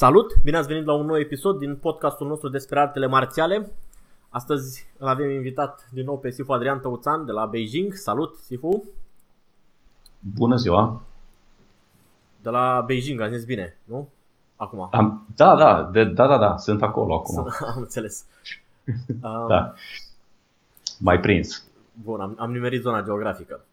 Salut! 0.00 0.40
Bine 0.42 0.56
ați 0.56 0.68
venit 0.68 0.84
la 0.84 0.92
un 0.92 1.06
nou 1.06 1.18
episod 1.18 1.58
din 1.58 1.76
podcastul 1.76 2.26
nostru 2.26 2.48
despre 2.48 2.80
artele 2.80 3.06
marțiale. 3.06 3.70
Astăzi 4.28 4.86
îl 4.98 5.08
avem 5.08 5.30
invitat 5.30 5.88
din 5.92 6.04
nou 6.04 6.18
pe 6.18 6.30
Sifu 6.30 6.52
Adrian 6.52 6.80
Tăuțan 6.80 7.24
de 7.24 7.32
la 7.32 7.46
Beijing. 7.46 7.94
Salut, 7.94 8.36
Sifu! 8.36 8.84
Bună 10.18 10.56
ziua! 10.56 11.02
De 12.42 12.50
la 12.50 12.82
Beijing, 12.86 13.20
am 13.20 13.28
zis 13.28 13.44
bine, 13.44 13.78
nu? 13.84 14.08
Acum. 14.56 14.88
Am, 14.92 15.26
da, 15.36 15.56
da, 15.56 15.82
de, 15.92 16.04
da, 16.04 16.26
da, 16.26 16.38
da, 16.38 16.56
sunt 16.56 16.82
acolo 16.82 17.14
acum. 17.14 17.38
Am 17.74 17.76
înțeles. 17.76 18.24
Um, 19.22 19.46
da. 19.48 19.74
Mai 20.98 21.20
prins. 21.20 21.64
Bun, 22.02 22.20
am, 22.20 22.34
am 22.38 22.52
nimerit 22.52 22.82
zona 22.82 23.02
geografică. 23.02 23.64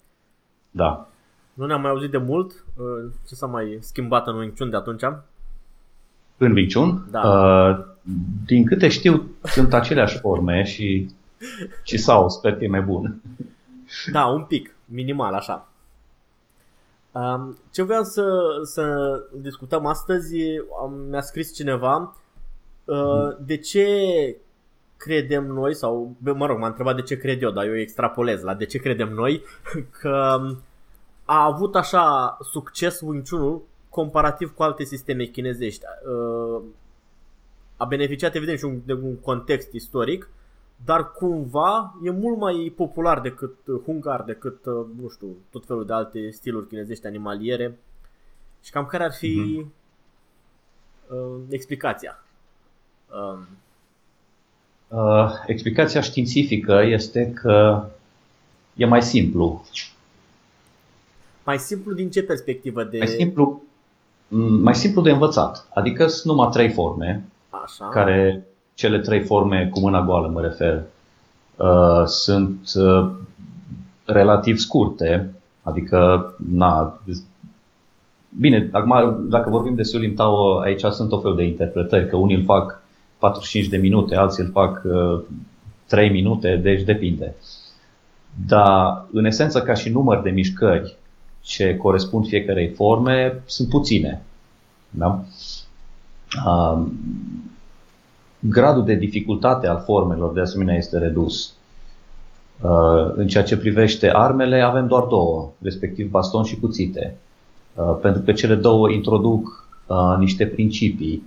Da. 0.72 1.08
Nu 1.54 1.66
ne-am 1.66 1.82
mai 1.82 1.90
auzit 1.90 2.12
de 2.12 2.18
mult. 2.18 2.52
Uh, 2.76 3.12
ce 3.28 3.36
s-a 3.36 3.46
mai 3.46 3.78
schimbat 3.82 4.28
în 4.28 4.36
Wing 4.36 4.58
Chun 4.58 4.70
de 4.70 4.76
atunci? 4.76 5.04
În 6.38 6.52
Wing 6.52 6.74
Chun? 6.74 7.08
Da. 7.12 7.22
Uh, 7.22 7.86
din 8.46 8.66
câte 8.66 8.88
știu, 8.88 9.30
sunt 9.44 9.74
aceleași 9.74 10.20
forme 10.20 10.64
și, 10.64 11.10
și 11.84 11.98
sau 11.98 12.30
sper 12.30 12.58
că 12.58 12.64
e 12.64 12.68
mai 12.68 12.82
bun. 12.82 13.22
Da, 14.12 14.26
un 14.26 14.44
pic, 14.44 14.76
minimal, 14.86 15.34
așa. 15.34 15.68
Um, 17.12 17.58
ce 17.72 17.84
vreau 17.84 18.04
să, 18.04 18.26
să 18.64 19.14
discutăm 19.42 19.86
astăzi, 19.86 20.36
am, 20.82 20.94
mi-a 21.10 21.22
scris 21.22 21.54
cineva 21.56 22.16
uh, 22.86 23.36
de 23.40 23.58
ce 23.58 23.88
credem 24.98 25.46
noi, 25.46 25.76
sau 25.76 26.16
mă 26.20 26.46
rog, 26.46 26.60
m-a 26.60 26.68
întrebat 26.68 26.96
de 26.96 27.02
ce 27.02 27.18
cred 27.18 27.42
eu, 27.42 27.52
dar 27.52 27.66
eu 27.66 27.78
extrapolez 27.78 28.42
la 28.42 28.54
de 28.54 28.66
ce 28.66 28.78
credem 28.78 29.10
noi 29.10 29.44
că 30.00 30.42
a 31.26 31.44
avut 31.44 31.76
așa 31.76 32.38
succes 32.52 33.02
Wing 33.02 33.30
Chun-ul 33.30 33.62
comparativ 34.00 34.54
cu 34.54 34.64
alte 34.64 34.84
sisteme 34.84 35.26
chinezești. 35.26 35.84
Uh, 35.86 36.62
a 37.78 37.86
beneficiat 37.86 38.36
evident 38.36 38.58
și 38.60 38.68
de 38.86 38.94
un 38.94 39.16
context 39.16 39.74
istoric, 39.74 40.30
dar 40.86 41.12
cumva 41.12 41.98
e 42.04 42.10
mult 42.10 42.38
mai 42.38 42.74
popular 42.76 43.22
decât 43.22 43.56
hungar, 43.86 44.22
decât, 44.22 44.66
uh, 44.66 44.86
nu 45.02 45.10
știu, 45.10 45.28
tot 45.52 45.66
felul 45.66 45.86
de 45.86 45.94
alte 45.94 46.30
stiluri 46.30 46.68
chinezești 46.68 47.06
animaliere. 47.06 47.78
Și 48.64 48.72
cam 48.72 48.86
care 48.86 49.04
ar 49.04 49.14
fi 49.14 49.62
mm-hmm. 49.62 49.68
uh, 51.08 51.42
explicația? 51.50 52.24
Uh, 53.10 53.40
Uh, 54.88 55.32
explicația 55.46 56.02
științifică 56.02 56.82
este 56.86 57.32
că 57.34 57.86
e 58.76 58.86
mai 58.86 59.02
simplu. 59.02 59.66
Mai 61.44 61.60
simplu 61.60 61.94
din 61.94 62.10
ce 62.10 62.24
perspectivă? 62.24 62.84
De... 62.84 62.98
Mai 62.98 63.08
simplu, 63.08 63.64
mai 64.62 64.76
simplu 64.76 65.02
de 65.02 65.12
învățat. 65.12 65.68
Adică 65.74 66.08
sunt 66.08 66.36
numai 66.36 66.50
trei 66.52 66.70
forme, 66.70 67.26
Așa. 67.50 67.86
care 67.86 68.48
cele 68.74 69.00
trei 69.00 69.24
forme 69.24 69.70
cu 69.74 69.80
mâna 69.80 70.02
goală 70.02 70.28
mă 70.28 70.42
refer, 70.42 70.84
uh, 71.56 72.06
sunt 72.06 72.72
uh, 72.76 73.10
relativ 74.06 74.58
scurte, 74.58 75.34
adică 75.62 76.34
na, 76.50 77.00
Bine, 78.40 78.70
acum 78.72 79.26
dacă 79.30 79.50
vorbim 79.50 79.76
de 79.76 79.84
Sulim 79.84 80.14
Tao, 80.14 80.60
aici 80.60 80.82
sunt 80.82 81.12
o 81.12 81.20
fel 81.20 81.36
de 81.36 81.44
interpretări, 81.44 82.10
că 82.10 82.16
unii 82.16 82.36
îl 82.36 82.44
fac 82.44 82.82
45 83.18 83.68
de 83.68 83.78
minute, 83.78 84.16
alții 84.16 84.44
îl 84.44 84.50
fac 84.52 84.82
uh, 84.86 85.22
3 85.88 86.10
minute, 86.10 86.56
deci 86.56 86.82
depinde. 86.82 87.36
Dar, 88.48 89.06
în 89.12 89.26
esență, 89.26 89.62
ca 89.62 89.74
și 89.74 89.90
număr 89.90 90.22
de 90.22 90.30
mișcări 90.30 90.96
ce 91.48 91.78
corespund 91.78 92.28
fiecarei 92.28 92.70
forme, 92.70 93.42
sunt 93.46 93.70
puține. 93.70 94.22
Da? 94.90 95.24
Uh, 96.46 96.86
gradul 98.40 98.86
de 98.86 98.96
dificultate 98.96 99.68
al 99.68 99.82
formelor, 99.86 100.34
de 100.34 100.42
asemenea, 100.42 100.76
este 100.76 100.98
redus. 100.98 101.54
Uh, 102.62 103.12
în 103.16 103.28
ceea 103.28 103.44
ce 103.44 103.58
privește 103.58 104.10
armele, 104.14 104.62
avem 104.62 104.88
doar 104.88 105.04
două, 105.04 105.50
respectiv 105.62 106.10
baston 106.10 106.44
și 106.44 106.60
cuțite. 106.60 107.18
Uh, 107.76 107.98
pentru 108.02 108.22
că 108.22 108.32
cele 108.32 108.56
două 108.56 108.90
introduc 108.90 109.68
uh, 109.88 110.16
niște 110.20 110.46
principii 110.46 111.24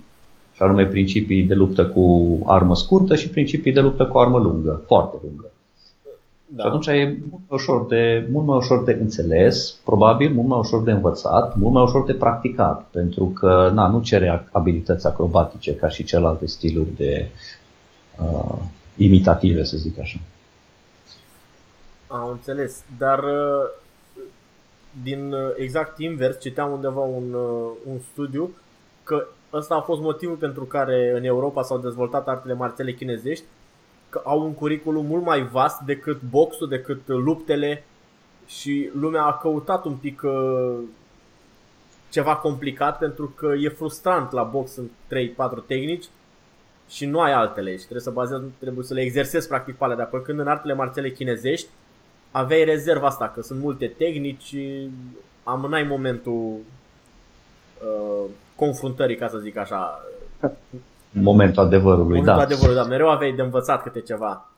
și 0.53 0.61
anume 0.61 0.85
principii 0.85 1.43
de 1.43 1.53
luptă 1.53 1.85
cu 1.85 2.37
armă 2.45 2.75
scurtă 2.75 3.15
și 3.15 3.29
principii 3.29 3.73
de 3.73 3.79
luptă 3.79 4.05
cu 4.05 4.17
armă 4.17 4.37
lungă, 4.37 4.81
foarte 4.85 5.17
lungă. 5.23 5.50
Da. 6.53 6.61
Și 6.63 6.67
atunci 6.67 6.87
e 6.87 7.17
mult 7.29 7.41
mai, 7.47 7.59
ușor 7.59 7.85
de, 7.85 8.27
mult 8.31 8.45
mai 8.45 8.57
ușor 8.57 8.83
de 8.83 8.91
înțeles, 8.91 9.71
probabil 9.83 10.33
mult 10.33 10.47
mai 10.47 10.59
ușor 10.59 10.83
de 10.83 10.91
învățat, 10.91 11.55
mult 11.55 11.73
mai 11.73 11.83
ușor 11.83 12.05
de 12.05 12.13
practicat, 12.13 12.83
pentru 12.91 13.25
că 13.25 13.69
na, 13.73 13.87
nu 13.87 14.01
cere 14.01 14.47
abilități 14.51 15.07
acrobatice 15.07 15.75
ca 15.75 15.89
și 15.89 16.03
celelalte 16.03 16.45
stiluri 16.45 16.95
de 16.95 17.27
uh, 18.19 18.57
imitative, 18.95 19.63
să 19.63 19.77
zic 19.77 19.99
așa. 19.99 20.19
Am 22.07 22.29
înțeles, 22.29 22.83
dar 22.97 23.19
uh, 23.19 23.69
din 25.03 25.31
uh, 25.33 25.39
exact 25.55 25.99
invers, 25.99 26.39
citeam 26.39 26.71
undeva 26.71 27.01
un, 27.01 27.33
uh, 27.33 27.71
un 27.91 27.99
studiu 28.11 28.49
că 29.03 29.27
ăsta 29.53 29.75
a 29.75 29.81
fost 29.81 30.01
motivul 30.01 30.35
pentru 30.35 30.63
care 30.63 31.13
în 31.15 31.23
Europa 31.23 31.61
s-au 31.61 31.77
dezvoltat 31.77 32.27
artele 32.27 32.53
marțiale 32.53 32.93
chinezești, 32.93 33.43
că 34.11 34.21
au 34.23 34.41
un 34.41 34.53
curriculum 34.53 35.05
mult 35.05 35.23
mai 35.23 35.47
vast 35.47 35.79
decât 35.79 36.21
boxul, 36.29 36.67
decât 36.67 37.01
luptele 37.07 37.83
și 38.47 38.89
lumea 38.93 39.23
a 39.23 39.37
căutat 39.37 39.85
un 39.85 39.95
pic 39.95 40.21
uh, 40.23 40.77
ceva 42.09 42.35
complicat 42.35 42.97
pentru 42.97 43.33
că 43.35 43.53
e 43.59 43.69
frustrant 43.69 44.31
la 44.31 44.43
box 44.43 44.75
în 44.75 44.85
3-4 44.85 45.65
tehnici 45.67 46.05
și 46.89 47.05
nu 47.05 47.19
ai 47.19 47.33
altele 47.33 47.71
și 47.71 47.77
trebuie 47.77 48.01
să 48.01 48.11
bazezi, 48.11 48.43
trebuie 48.59 48.85
să 48.85 48.93
le 48.93 49.01
exersezi 49.01 49.47
practic 49.47 49.75
pe 49.75 49.83
alea, 49.83 49.95
dar 49.95 50.21
când 50.21 50.39
în 50.39 50.47
artele 50.47 50.73
marțiale 50.73 51.11
chinezești 51.11 51.67
aveai 52.31 52.63
rezerva 52.63 53.07
asta, 53.07 53.29
că 53.29 53.41
sunt 53.41 53.59
multe 53.59 53.87
tehnici, 53.87 54.55
amânai 55.43 55.83
momentul 55.83 56.57
uh, 57.81 58.29
confruntării, 58.55 59.15
ca 59.15 59.27
să 59.27 59.37
zic 59.37 59.57
așa. 59.57 60.03
Momentul 61.11 61.63
adevărului, 61.63 62.19
Momentul 62.19 62.33
da. 62.33 62.41
adevărului, 62.41 62.75
da. 62.75 62.83
Mereu 62.83 63.09
aveai 63.09 63.31
de 63.31 63.41
învățat 63.41 63.83
câte 63.83 64.01
ceva. 64.01 64.49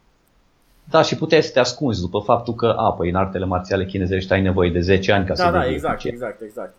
Da, 0.90 1.02
și 1.02 1.16
puteai 1.18 1.44
să 1.44 1.52
te 1.52 1.60
ascunzi 1.60 2.02
după 2.02 2.20
faptul 2.20 2.54
că, 2.54 2.76
a, 2.78 2.92
păi 2.94 3.10
în 3.10 3.16
artele 3.16 3.46
marțiale 3.46 3.86
chinezești 3.86 4.34
ai 4.34 4.42
nevoie 4.42 4.72
de 4.72 4.80
10 4.80 5.12
ani 5.12 5.26
ca 5.26 5.34
da, 5.34 5.44
să 5.44 5.52
Da, 5.52 5.60
devii 5.60 5.74
exact, 5.74 5.94
eficient. 5.94 6.16
exact, 6.18 6.42
exact. 6.42 6.74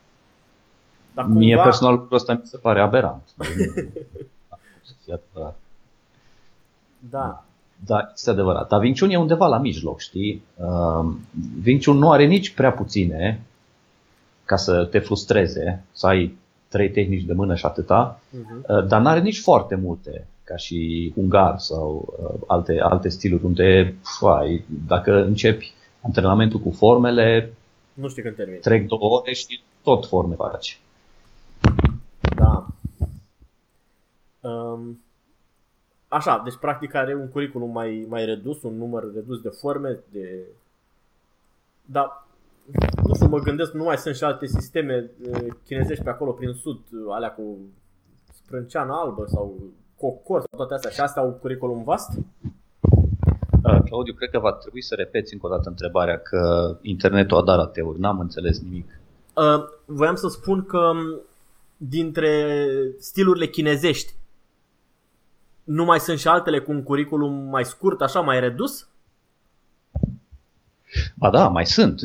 Dar 1.14 1.24
cumva... 1.24 1.38
Mie 1.38 1.56
personal 1.62 1.94
lucrul 1.94 2.16
ăsta 2.16 2.32
mi 2.32 2.40
se 2.44 2.56
pare 2.56 2.80
aberant. 2.80 3.22
da. 6.98 7.44
Da, 7.86 8.10
este 8.14 8.30
adevărat. 8.30 8.68
Dar 8.68 8.80
Wing 8.80 8.98
Chun 8.98 9.10
e 9.10 9.16
undeva 9.16 9.46
la 9.46 9.58
mijloc, 9.58 10.00
știi? 10.00 10.42
Uh, 10.56 11.12
Wing 11.64 11.84
Chun 11.84 11.96
nu 11.96 12.10
are 12.10 12.24
nici 12.24 12.54
prea 12.54 12.72
puține 12.72 13.40
ca 14.44 14.56
să 14.56 14.84
te 14.84 14.98
frustreze, 14.98 15.84
să 15.92 16.06
ai 16.06 16.36
trei 16.74 16.90
tehnici 16.90 17.24
de 17.24 17.32
mână 17.32 17.54
și 17.54 17.66
atâta, 17.66 18.20
uh-huh. 18.30 18.86
dar 18.88 19.00
nu 19.00 19.08
are 19.08 19.20
nici 19.20 19.40
foarte 19.40 19.74
multe, 19.74 20.26
ca 20.44 20.56
și 20.56 21.12
ungar 21.16 21.58
sau 21.58 22.14
uh, 22.18 22.40
alte, 22.46 22.78
alte 22.80 23.08
stiluri, 23.08 23.44
unde, 23.44 23.94
fai, 24.18 24.64
dacă 24.86 25.24
începi 25.24 25.72
antrenamentul 26.00 26.60
cu 26.60 26.70
formele, 26.70 27.52
Nu 27.94 28.08
știu 28.08 28.22
când 28.22 28.36
termin. 28.36 28.60
Trec 28.60 28.86
două 28.86 29.18
ore 29.18 29.32
și 29.32 29.60
tot 29.82 30.06
forme 30.06 30.34
faci. 30.34 30.80
Da. 32.36 32.66
Um, 34.40 35.00
așa, 36.08 36.40
deci 36.44 36.56
practic 36.60 36.94
are 36.94 37.14
un 37.14 37.28
curriculum 37.28 37.70
mai, 37.70 38.06
mai 38.08 38.24
redus, 38.24 38.62
un 38.62 38.76
număr 38.76 39.14
redus 39.14 39.40
de 39.40 39.48
forme, 39.48 39.98
de... 40.12 40.40
Dar, 41.84 42.23
nu 43.06 43.14
știu, 43.14 43.26
mă 43.26 43.38
gândesc, 43.38 43.72
nu 43.72 43.84
mai 43.84 43.96
sunt 43.96 44.14
și 44.14 44.24
alte 44.24 44.46
sisteme 44.46 45.10
chinezești 45.64 46.04
pe 46.04 46.10
acolo 46.10 46.32
prin 46.32 46.52
sud, 46.52 46.78
alea 47.10 47.30
cu 47.30 47.56
sprânceană 48.32 48.92
albă 48.92 49.24
sau 49.26 49.54
cocor 49.96 50.40
sau 50.40 50.58
toate 50.58 50.74
astea 50.74 50.90
și 50.90 51.00
astea 51.00 51.22
au 51.22 51.30
curriculum 51.30 51.84
vast? 51.84 52.10
Uh, 53.64 53.82
Claudiu, 53.84 54.14
cred 54.14 54.30
că 54.30 54.38
va 54.38 54.52
trebui 54.52 54.82
să 54.82 54.94
repeți 54.94 55.32
încă 55.32 55.46
o 55.46 55.48
dată 55.48 55.68
întrebarea 55.68 56.18
că 56.18 56.76
internetul 56.82 57.36
a 57.36 57.42
dat 57.42 57.56
la 57.56 57.66
teori, 57.66 58.00
n-am 58.00 58.18
înțeles 58.18 58.60
nimic. 58.60 59.00
Uh, 59.34 59.64
voiam 59.84 60.14
să 60.14 60.28
spun 60.28 60.64
că 60.64 60.78
um, 60.78 61.20
dintre 61.76 62.66
stilurile 62.98 63.46
chinezești 63.46 64.14
nu 65.64 65.84
mai 65.84 66.00
sunt 66.00 66.18
și 66.18 66.28
altele 66.28 66.60
cu 66.60 66.72
un 66.72 66.82
curriculum 66.82 67.32
mai 67.32 67.64
scurt, 67.64 68.00
așa, 68.00 68.20
mai 68.20 68.40
redus? 68.40 68.88
Ba 71.14 71.30
da, 71.30 71.48
mai 71.48 71.66
sunt. 71.66 72.00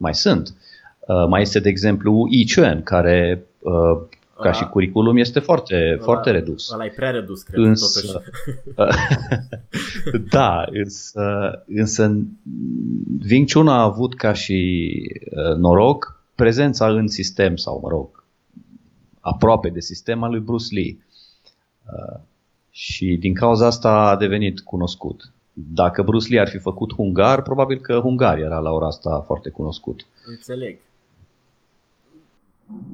Mai 0.00 0.14
sunt. 0.14 0.54
Uh, 1.00 1.26
mai 1.28 1.40
este, 1.40 1.60
de 1.60 1.68
exemplu, 1.68 2.26
Yi 2.30 2.46
Chuan, 2.54 2.82
care 2.82 3.44
uh, 3.58 4.00
ca 4.42 4.52
și 4.52 4.64
curriculum 4.64 5.16
este 5.16 5.38
foarte, 5.38 5.90
ăla, 5.92 6.02
foarte 6.02 6.30
redus. 6.30 6.72
Ăla 6.72 6.84
e 6.84 6.92
prea 6.96 7.10
redus, 7.10 7.42
cred, 7.42 7.64
însă, 7.64 8.00
totuși. 8.00 8.32
da, 10.34 10.64
însă, 10.70 11.22
însă 11.66 12.18
Wing 13.30 13.52
Chun 13.52 13.68
a 13.68 13.82
avut 13.82 14.14
ca 14.14 14.32
și 14.32 14.90
uh, 15.30 15.56
noroc 15.56 16.22
prezența 16.34 16.88
în 16.88 17.08
sistem 17.08 17.56
sau, 17.56 17.80
mă 17.82 17.88
rog, 17.88 18.24
aproape 19.20 19.68
de 19.68 19.80
sistem 19.80 20.22
al 20.22 20.30
lui 20.30 20.40
Bruce 20.40 20.74
Lee. 20.74 20.98
Uh, 21.84 22.20
și 22.70 23.16
din 23.20 23.34
cauza 23.34 23.66
asta 23.66 23.90
a 23.90 24.16
devenit 24.16 24.60
cunoscut. 24.60 25.32
Dacă 25.68 26.02
Bruce 26.02 26.28
Lee 26.28 26.40
ar 26.40 26.48
fi 26.48 26.58
făcut 26.58 26.94
hungar, 26.94 27.42
probabil 27.42 27.80
că 27.80 27.98
hungar 27.98 28.38
era 28.38 28.58
la 28.58 28.70
ora 28.70 28.86
asta 28.86 29.20
foarte 29.20 29.50
cunoscut. 29.50 30.06
Înțeleg. 30.26 30.78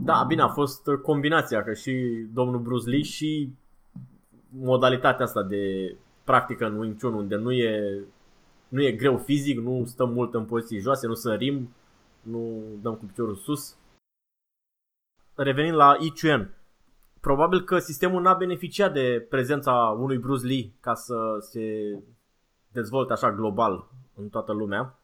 Da, 0.04 0.24
bine, 0.28 0.42
a 0.42 0.48
fost 0.48 0.82
combinația, 1.02 1.62
că 1.62 1.72
și 1.72 2.26
domnul 2.34 2.60
Bruce 2.60 2.88
Lee 2.90 3.02
și 3.02 3.52
modalitatea 4.48 5.24
asta 5.24 5.42
de 5.42 5.94
practică 6.24 6.66
în 6.66 6.78
Wing 6.78 7.00
Chun, 7.00 7.14
unde 7.14 7.36
nu 7.36 7.52
e, 7.52 8.04
nu 8.68 8.82
e 8.82 8.92
greu 8.92 9.18
fizic, 9.18 9.58
nu 9.58 9.84
stăm 9.86 10.12
mult 10.12 10.34
în 10.34 10.44
poziții 10.44 10.78
joase, 10.78 11.06
nu 11.06 11.14
sărim, 11.14 11.68
nu 12.22 12.62
dăm 12.82 12.94
cu 12.94 13.04
piciorul 13.04 13.36
sus. 13.36 13.76
Revenind 15.34 15.76
la 15.76 15.96
Yi 16.00 16.12
Chuan, 16.20 16.54
probabil 17.20 17.64
că 17.64 17.78
sistemul 17.78 18.22
n-a 18.22 18.34
beneficiat 18.34 18.92
de 18.92 19.26
prezența 19.28 19.96
unui 20.00 20.18
Bruce 20.18 20.46
Lee 20.46 20.72
ca 20.80 20.94
să 20.94 21.16
se 21.40 21.96
dezvolte 22.76 23.12
așa 23.12 23.32
global 23.32 23.88
în 24.14 24.28
toată 24.28 24.52
lumea 24.52 24.98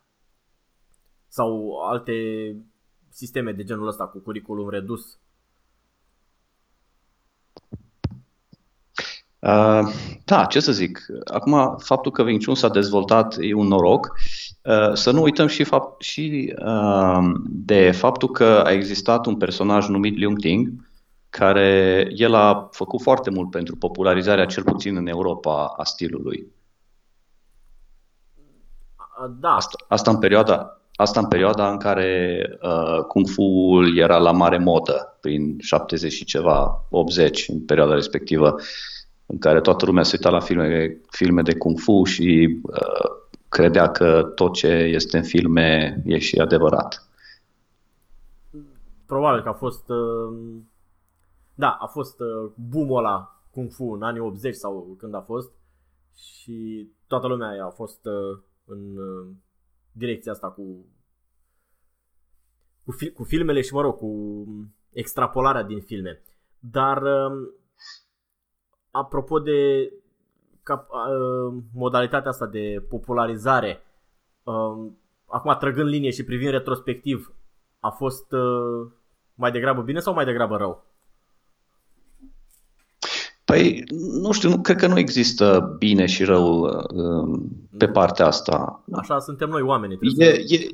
sau 1.28 1.78
alte 1.90 2.12
sisteme 3.08 3.52
de 3.52 3.64
genul 3.64 3.86
ăsta 3.86 4.06
cu 4.06 4.18
curriculum 4.18 4.68
redus? 4.68 5.18
Uh, 9.38 9.88
da, 10.24 10.44
ce 10.44 10.60
să 10.60 10.72
zic. 10.72 11.06
Acum, 11.24 11.76
faptul 11.78 12.12
că 12.12 12.22
Wing 12.22 12.44
Chun 12.44 12.54
s-a 12.54 12.68
dezvoltat 12.68 13.36
e 13.40 13.54
un 13.54 13.66
noroc. 13.66 14.12
Uh, 14.62 14.92
să 14.92 15.10
nu 15.10 15.22
uităm 15.22 15.46
și, 15.46 15.64
fapt, 15.64 16.02
și 16.02 16.54
uh, 16.64 17.18
de 17.48 17.90
faptul 17.90 18.30
că 18.30 18.62
a 18.64 18.70
existat 18.70 19.26
un 19.26 19.36
personaj 19.36 19.88
numit 19.88 20.16
Liu 20.16 20.32
Ting, 20.32 20.90
care 21.30 22.06
el 22.14 22.34
a 22.34 22.68
făcut 22.70 23.02
foarte 23.02 23.30
mult 23.30 23.50
pentru 23.50 23.76
popularizarea, 23.76 24.46
cel 24.46 24.62
puțin 24.62 24.96
în 24.96 25.06
Europa, 25.06 25.74
a 25.76 25.84
stilului. 25.84 26.46
Da. 29.40 29.54
Asta, 29.54 29.84
asta 29.88 30.10
în 30.10 30.18
perioada 30.18 30.76
Asta 30.94 31.20
în 31.20 31.28
perioada 31.28 31.70
în 31.70 31.78
care 31.78 32.40
uh, 32.62 33.04
Kung 33.08 33.28
fu 33.28 33.42
era 33.96 34.18
la 34.18 34.32
mare 34.32 34.58
modă, 34.58 35.16
prin 35.20 35.58
70 35.58 36.12
și 36.12 36.24
ceva, 36.24 36.84
80, 36.90 37.48
în 37.48 37.64
perioada 37.64 37.94
respectivă, 37.94 38.54
în 39.26 39.38
care 39.38 39.60
toată 39.60 39.86
lumea 39.86 40.02
se 40.02 40.16
uita 40.16 40.30
la 40.30 40.40
filme, 40.40 41.00
filme 41.10 41.42
de 41.42 41.56
Kung 41.56 41.78
Fu 41.78 42.04
și 42.04 42.60
uh, 42.62 43.10
credea 43.48 43.90
că 43.90 44.32
tot 44.34 44.52
ce 44.52 44.68
este 44.68 45.16
în 45.16 45.22
filme 45.22 46.02
e 46.04 46.18
și 46.18 46.38
adevărat. 46.38 47.08
Probabil 49.06 49.42
că 49.42 49.48
a 49.48 49.52
fost, 49.52 49.88
uh, 49.88 50.38
da, 51.54 51.70
a 51.80 51.86
fost 51.86 52.20
uh, 52.20 52.50
boom-ul 52.70 52.98
ăla 52.98 53.42
Kung 53.50 53.70
Fu 53.70 53.84
în 53.84 54.02
anii 54.02 54.20
80 54.20 54.54
sau 54.54 54.96
când 54.98 55.14
a 55.14 55.20
fost 55.20 55.50
și 56.16 56.88
toată 57.06 57.26
lumea 57.26 57.64
a 57.64 57.70
fost 57.70 58.06
uh, 58.06 58.38
în 58.64 58.96
uh, 58.96 59.28
direcția 59.92 60.32
asta 60.32 60.50
cu, 60.50 60.86
cu, 62.84 62.92
fi, 62.92 63.10
cu 63.10 63.24
filmele 63.24 63.60
și, 63.60 63.74
mă 63.74 63.80
rog, 63.80 63.96
cu 63.96 64.44
extrapolarea 64.92 65.62
din 65.62 65.80
filme. 65.80 66.22
Dar, 66.58 67.02
um, 67.02 67.54
apropo 68.90 69.38
de 69.38 69.92
cap, 70.62 70.88
uh, 70.90 71.62
modalitatea 71.74 72.30
asta 72.30 72.46
de 72.46 72.86
popularizare, 72.88 73.82
um, 74.42 74.98
acum 75.26 75.56
trăgând 75.58 75.88
linie 75.88 76.10
și 76.10 76.24
privind 76.24 76.50
retrospectiv, 76.50 77.34
a 77.80 77.90
fost 77.90 78.32
uh, 78.32 78.90
mai 79.34 79.50
degrabă 79.50 79.82
bine 79.82 79.98
sau 79.98 80.14
mai 80.14 80.24
degrabă 80.24 80.56
rău? 80.56 80.84
Păi, 83.52 83.84
nu 84.20 84.32
știu, 84.32 84.48
nu, 84.48 84.60
cred 84.60 84.76
că 84.76 84.86
nu 84.86 84.98
există 84.98 85.74
bine 85.78 86.06
și 86.06 86.24
rău 86.24 86.60
uh, 86.60 87.40
pe 87.78 87.88
partea 87.88 88.26
asta. 88.26 88.82
Așa 88.92 89.18
suntem 89.18 89.48
noi 89.48 89.62
oamenii. 89.62 89.98
E, 90.18 90.24
e, 90.26 90.68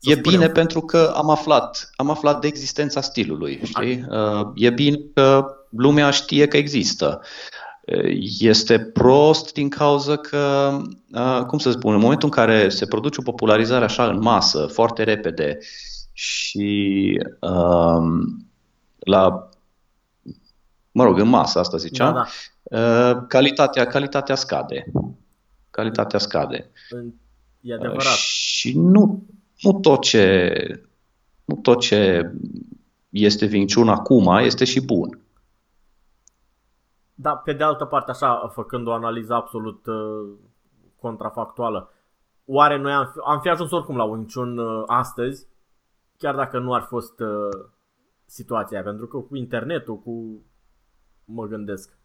e 0.00 0.14
bine 0.14 0.48
pentru 0.48 0.80
că 0.80 1.12
am 1.16 1.30
aflat, 1.30 1.90
am 1.96 2.10
aflat 2.10 2.40
de 2.40 2.46
existența 2.46 3.00
stilului, 3.00 3.60
știi? 3.64 4.04
Uh, 4.10 4.50
e 4.54 4.70
bine 4.70 4.98
că 5.14 5.46
lumea 5.70 6.10
știe 6.10 6.46
că 6.46 6.56
există. 6.56 7.20
Uh, 7.86 8.16
este 8.38 8.78
prost 8.78 9.52
din 9.52 9.68
cauza 9.68 10.16
că, 10.16 10.76
uh, 11.12 11.44
cum 11.46 11.58
să 11.58 11.70
spun, 11.70 11.94
în 11.94 12.00
momentul 12.00 12.28
în 12.28 12.44
care 12.44 12.68
se 12.68 12.86
produce 12.86 13.20
o 13.20 13.30
popularizare 13.30 13.84
așa 13.84 14.06
în 14.06 14.18
masă, 14.18 14.66
foarte 14.66 15.02
repede 15.02 15.58
și 16.12 17.18
um, 17.40 18.46
la 18.98 19.46
mă 20.92 21.04
rog, 21.04 21.18
în 21.18 21.28
masă, 21.28 21.58
asta 21.58 21.76
ziceam, 21.76 22.14
da, 22.14 22.24
da. 22.62 23.10
Uh, 23.10 23.24
calitatea, 23.28 23.86
calitatea 23.86 24.34
scade. 24.34 24.92
Calitatea 25.70 26.18
scade. 26.18 26.70
E 27.60 27.74
adevărat. 27.74 28.02
Uh, 28.02 28.18
și 28.18 28.78
nu, 28.78 29.22
nu 29.62 29.72
tot 29.72 30.00
ce 30.00 30.54
nu 31.44 31.56
tot 31.56 31.80
ce 31.80 32.32
este 33.08 33.46
vinciun 33.46 33.88
acum 33.88 34.26
este 34.26 34.64
și 34.64 34.84
bun. 34.84 35.20
Da, 37.14 37.36
pe 37.36 37.52
de 37.52 37.64
altă 37.64 37.84
parte, 37.84 38.10
așa, 38.10 38.50
făcând 38.54 38.86
o 38.86 38.92
analiză 38.92 39.34
absolut 39.34 39.86
uh, 39.86 40.30
contrafactuală, 41.00 41.92
oare 42.44 42.78
noi 42.78 42.92
am 42.92 43.10
fi, 43.12 43.18
am 43.24 43.40
fi 43.40 43.48
ajuns 43.48 43.70
oricum 43.70 43.96
la 43.96 44.04
un 44.04 44.26
Chun 44.34 44.58
uh, 44.58 44.82
astăzi, 44.86 45.46
chiar 46.18 46.34
dacă 46.34 46.58
nu 46.58 46.74
ar 46.74 46.82
fost 46.82 47.20
uh, 47.20 47.66
situația 48.26 48.82
pentru 48.82 49.06
că 49.06 49.16
cu 49.16 49.36
internetul, 49.36 49.98
cu 49.98 50.42
mă 51.24 51.46
gândesc. 51.46 51.96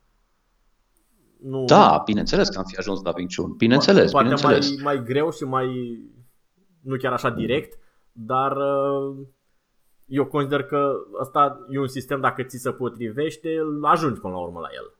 Nu... 1.41 1.65
Da, 1.65 2.01
bineînțeles 2.05 2.49
că 2.49 2.57
am 2.57 2.63
fi 2.63 2.77
ajuns 2.77 3.01
la 3.01 3.13
Wing 3.15 3.29
Chun. 3.35 3.51
Bineînțeles, 3.51 4.11
Poate 4.11 4.27
bineînțeles. 4.27 4.69
Mai, 4.69 4.95
mai 4.95 5.05
greu 5.05 5.31
și 5.31 5.43
mai, 5.43 5.99
nu 6.81 6.97
chiar 6.97 7.13
așa 7.13 7.29
direct, 7.29 7.79
dar 8.11 8.57
uh, 8.57 9.17
eu 10.05 10.25
consider 10.25 10.63
că 10.63 10.93
asta 11.21 11.65
e 11.69 11.79
un 11.79 11.87
sistem, 11.87 12.21
dacă 12.21 12.43
ți 12.43 12.57
se 12.57 12.71
potrivește, 12.71 13.49
ajungi 13.81 14.19
până 14.19 14.33
la 14.33 14.39
urmă 14.39 14.59
la 14.59 14.67
el. 14.73 14.91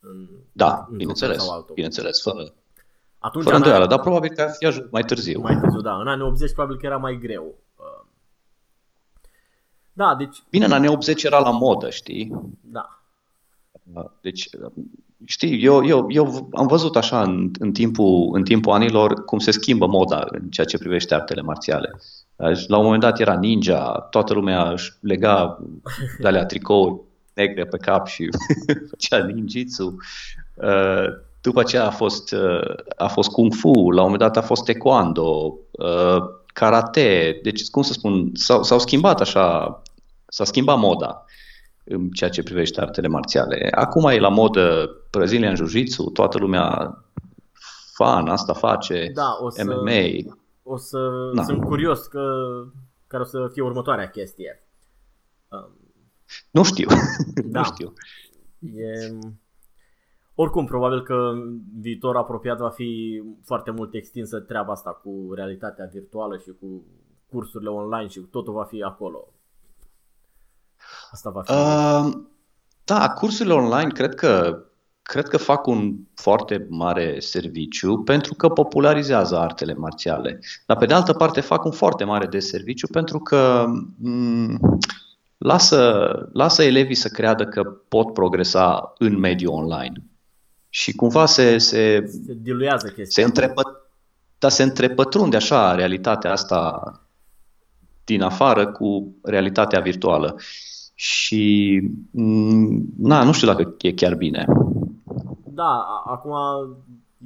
În, 0.00 0.28
da, 0.52 0.86
în 0.90 0.96
bineînțeles, 0.96 1.46
bineînțeles, 1.74 2.22
fără, 2.22 2.54
Atunci, 3.18 3.44
fără 3.44 3.56
îndoială, 3.56 3.86
dar 3.86 4.00
probabil 4.00 4.30
că 4.30 4.42
ar 4.42 4.50
fi 4.58 4.66
ajuns 4.66 4.90
mai 4.90 5.02
târziu. 5.02 5.40
Mai 5.40 5.56
târziu, 5.60 5.80
da. 5.80 5.94
În 5.94 6.08
anii 6.08 6.24
80 6.24 6.52
probabil 6.52 6.78
că 6.78 6.86
era 6.86 6.96
mai 6.96 7.18
greu. 7.18 7.58
Uh, 7.76 8.06
da, 9.92 10.14
deci... 10.14 10.42
Bine, 10.50 10.64
în 10.64 10.72
anii 10.72 10.88
80 10.88 11.22
era 11.22 11.38
la 11.38 11.50
modă, 11.50 11.90
știi? 11.90 12.32
Da. 12.60 13.03
Deci, 14.20 14.48
știi, 15.24 15.64
eu, 15.64 15.86
eu, 15.86 16.06
eu 16.08 16.48
am 16.52 16.66
văzut 16.66 16.96
așa 16.96 17.22
în, 17.22 17.50
în, 17.58 17.72
timpul, 17.72 18.30
în 18.32 18.42
timpul 18.42 18.72
anilor 18.72 19.24
cum 19.24 19.38
se 19.38 19.50
schimbă 19.50 19.86
moda 19.86 20.26
în 20.30 20.48
ceea 20.50 20.66
ce 20.66 20.78
privește 20.78 21.14
artele 21.14 21.40
marțiale. 21.40 22.00
Deci, 22.36 22.66
la 22.66 22.76
un 22.76 22.84
moment 22.84 23.02
dat 23.02 23.20
era 23.20 23.38
ninja, 23.38 23.92
toată 24.10 24.34
lumea 24.34 24.70
își 24.70 24.92
lega 25.00 25.58
de 26.18 26.26
alea 26.26 26.46
tricouri 26.46 27.00
negre 27.34 27.66
pe 27.66 27.76
cap 27.76 28.06
și 28.06 28.28
făcea 28.90 29.24
ninjitsu. 29.24 29.96
Uh, 30.54 31.06
după 31.40 31.60
aceea 31.60 31.86
a 31.86 31.90
fost, 31.90 32.32
uh, 32.32 32.74
a 32.96 33.08
fost 33.08 33.30
kung 33.30 33.54
fu, 33.54 33.90
la 33.90 34.02
un 34.02 34.10
moment 34.10 34.18
dat 34.18 34.36
a 34.36 34.42
fost 34.42 34.64
taekwondo, 34.64 35.54
uh, 35.70 36.22
karate, 36.46 37.40
deci 37.42 37.68
cum 37.70 37.82
să 37.82 37.92
spun, 37.92 38.30
s-au, 38.34 38.62
s-au 38.62 38.78
schimbat 38.78 39.20
așa, 39.20 39.82
s-a 40.26 40.44
schimbat 40.44 40.78
moda 40.78 41.24
în 41.84 42.10
ceea 42.10 42.30
ce 42.30 42.42
privește 42.42 42.80
artele 42.80 43.08
marțiale. 43.08 43.68
Acum 43.70 44.04
e 44.04 44.18
la 44.18 44.28
modă 44.28 44.90
Brazilian 45.10 45.54
Jiu-Jitsu, 45.54 46.10
toată 46.10 46.38
lumea 46.38 46.98
fan, 47.94 48.28
asta 48.28 48.52
face, 48.52 49.10
da, 49.14 49.38
o 49.40 49.50
să, 49.50 49.64
MMA. 49.64 50.34
O 50.62 50.76
să, 50.76 50.98
da. 51.34 51.42
sunt 51.42 51.64
curios 51.64 52.06
că, 52.06 52.22
care 53.06 53.22
o 53.22 53.26
să 53.26 53.48
fie 53.52 53.62
următoarea 53.62 54.10
chestie. 54.10 54.62
Um, 55.48 55.76
nu 56.50 56.62
știu, 56.62 56.88
da. 57.52 57.58
nu 57.58 57.64
știu. 57.64 57.92
E, 58.58 59.18
oricum, 60.34 60.64
probabil 60.64 61.02
că 61.02 61.14
în 61.14 61.60
viitor 61.80 62.16
apropiat 62.16 62.58
va 62.58 62.70
fi 62.70 63.22
foarte 63.42 63.70
mult 63.70 63.94
extinsă 63.94 64.40
treaba 64.40 64.72
asta 64.72 64.90
cu 64.90 65.32
realitatea 65.34 65.88
virtuală 65.92 66.38
și 66.38 66.50
cu 66.60 66.84
cursurile 67.28 67.70
online 67.70 68.08
și 68.08 68.20
totul 68.20 68.52
va 68.52 68.64
fi 68.64 68.82
acolo. 68.82 69.28
Asta 71.14 71.30
va 71.30 71.42
fi. 71.42 71.52
Uh, 71.52 72.22
da, 72.84 73.10
cursurile 73.10 73.54
online 73.54 73.90
cred 73.90 74.14
că 74.14 74.58
cred 75.02 75.28
că 75.28 75.36
fac 75.36 75.66
un 75.66 75.94
foarte 76.14 76.66
mare 76.70 77.20
serviciu 77.20 77.98
pentru 77.98 78.34
că 78.34 78.48
popularizează 78.48 79.38
artele 79.38 79.74
marțiale. 79.74 80.40
Dar 80.66 80.76
pe 80.76 80.86
de 80.86 80.94
altă 80.94 81.12
parte 81.12 81.40
fac 81.40 81.64
un 81.64 81.70
foarte 81.70 82.04
mare 82.04 82.26
de 82.26 82.38
serviciu 82.38 82.86
pentru 82.86 83.18
că 83.18 83.64
m- 83.66 83.94
mm, 83.98 84.78
lasă, 85.38 86.08
lasă 86.32 86.62
elevii 86.62 86.94
să 86.94 87.08
creadă 87.08 87.44
că 87.44 87.62
pot 87.62 88.12
progresa 88.12 88.92
în 88.98 89.18
mediul 89.18 89.52
online. 89.52 90.04
Și 90.68 90.92
cumva 90.92 91.26
se, 91.26 91.58
se, 91.58 92.04
se 92.26 92.34
diluează 92.42 92.86
chestia. 92.86 93.22
Se 93.22 93.22
întrepă, 93.22 93.62
dar 94.38 94.50
se 94.50 94.62
întrepătrunde 94.62 95.36
așa 95.36 95.74
realitatea 95.74 96.32
asta 96.32 96.92
din 98.04 98.22
afară 98.22 98.66
cu 98.66 99.14
realitatea 99.22 99.80
virtuală. 99.80 100.36
Și 100.94 101.80
mm, 102.10 102.84
na, 102.98 103.22
nu 103.22 103.32
știu 103.32 103.46
dacă 103.46 103.74
e 103.78 103.92
chiar 103.92 104.14
bine. 104.14 104.46
Da, 105.44 105.84
acum 106.06 106.32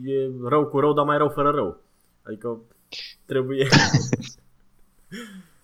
e 0.05 0.31
rău 0.49 0.67
cu 0.67 0.79
rău, 0.79 0.93
dar 0.93 1.05
mai 1.05 1.17
rău 1.17 1.29
fără 1.29 1.51
rău. 1.51 1.77
Adică 2.23 2.59
trebuie... 3.25 3.67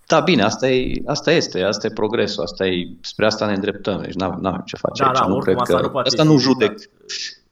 Da, 0.07 0.21
bine, 0.21 0.43
asta, 0.43 0.69
e, 0.69 1.03
asta 1.07 1.33
este, 1.33 1.63
asta 1.63 1.87
e 1.87 1.91
progresul, 1.91 2.43
asta 2.43 2.67
e, 2.67 2.97
spre 3.01 3.27
asta 3.27 3.47
ne 3.47 3.53
îndreptăm, 3.53 4.01
deci 4.01 4.15
nu 4.15 4.25
avem 4.25 4.63
ce 4.65 4.77
face 4.77 5.03
da, 5.03 5.09
aici. 5.09 5.19
Da, 5.19 5.27
nu 5.27 5.39
cred 5.39 5.57
asta 5.59 5.77
că, 5.77 5.83
nu 5.83 5.91
poate 5.91 6.09
asta 6.09 6.23
nu 6.23 6.39
judec, 6.39 6.91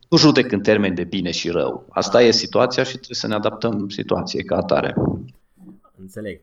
nu 0.08 0.18
judec 0.18 0.52
în 0.52 0.60
termeni 0.60 0.94
de 0.94 1.04
bine 1.04 1.30
și 1.30 1.50
rău. 1.50 1.86
Asta 1.88 2.18
da. 2.18 2.24
e 2.24 2.30
situația 2.30 2.82
și 2.82 2.90
trebuie 2.90 3.16
să 3.16 3.26
ne 3.26 3.34
adaptăm 3.34 3.88
situației 3.88 4.44
ca 4.44 4.56
atare. 4.56 4.94
Înțeleg. 6.00 6.40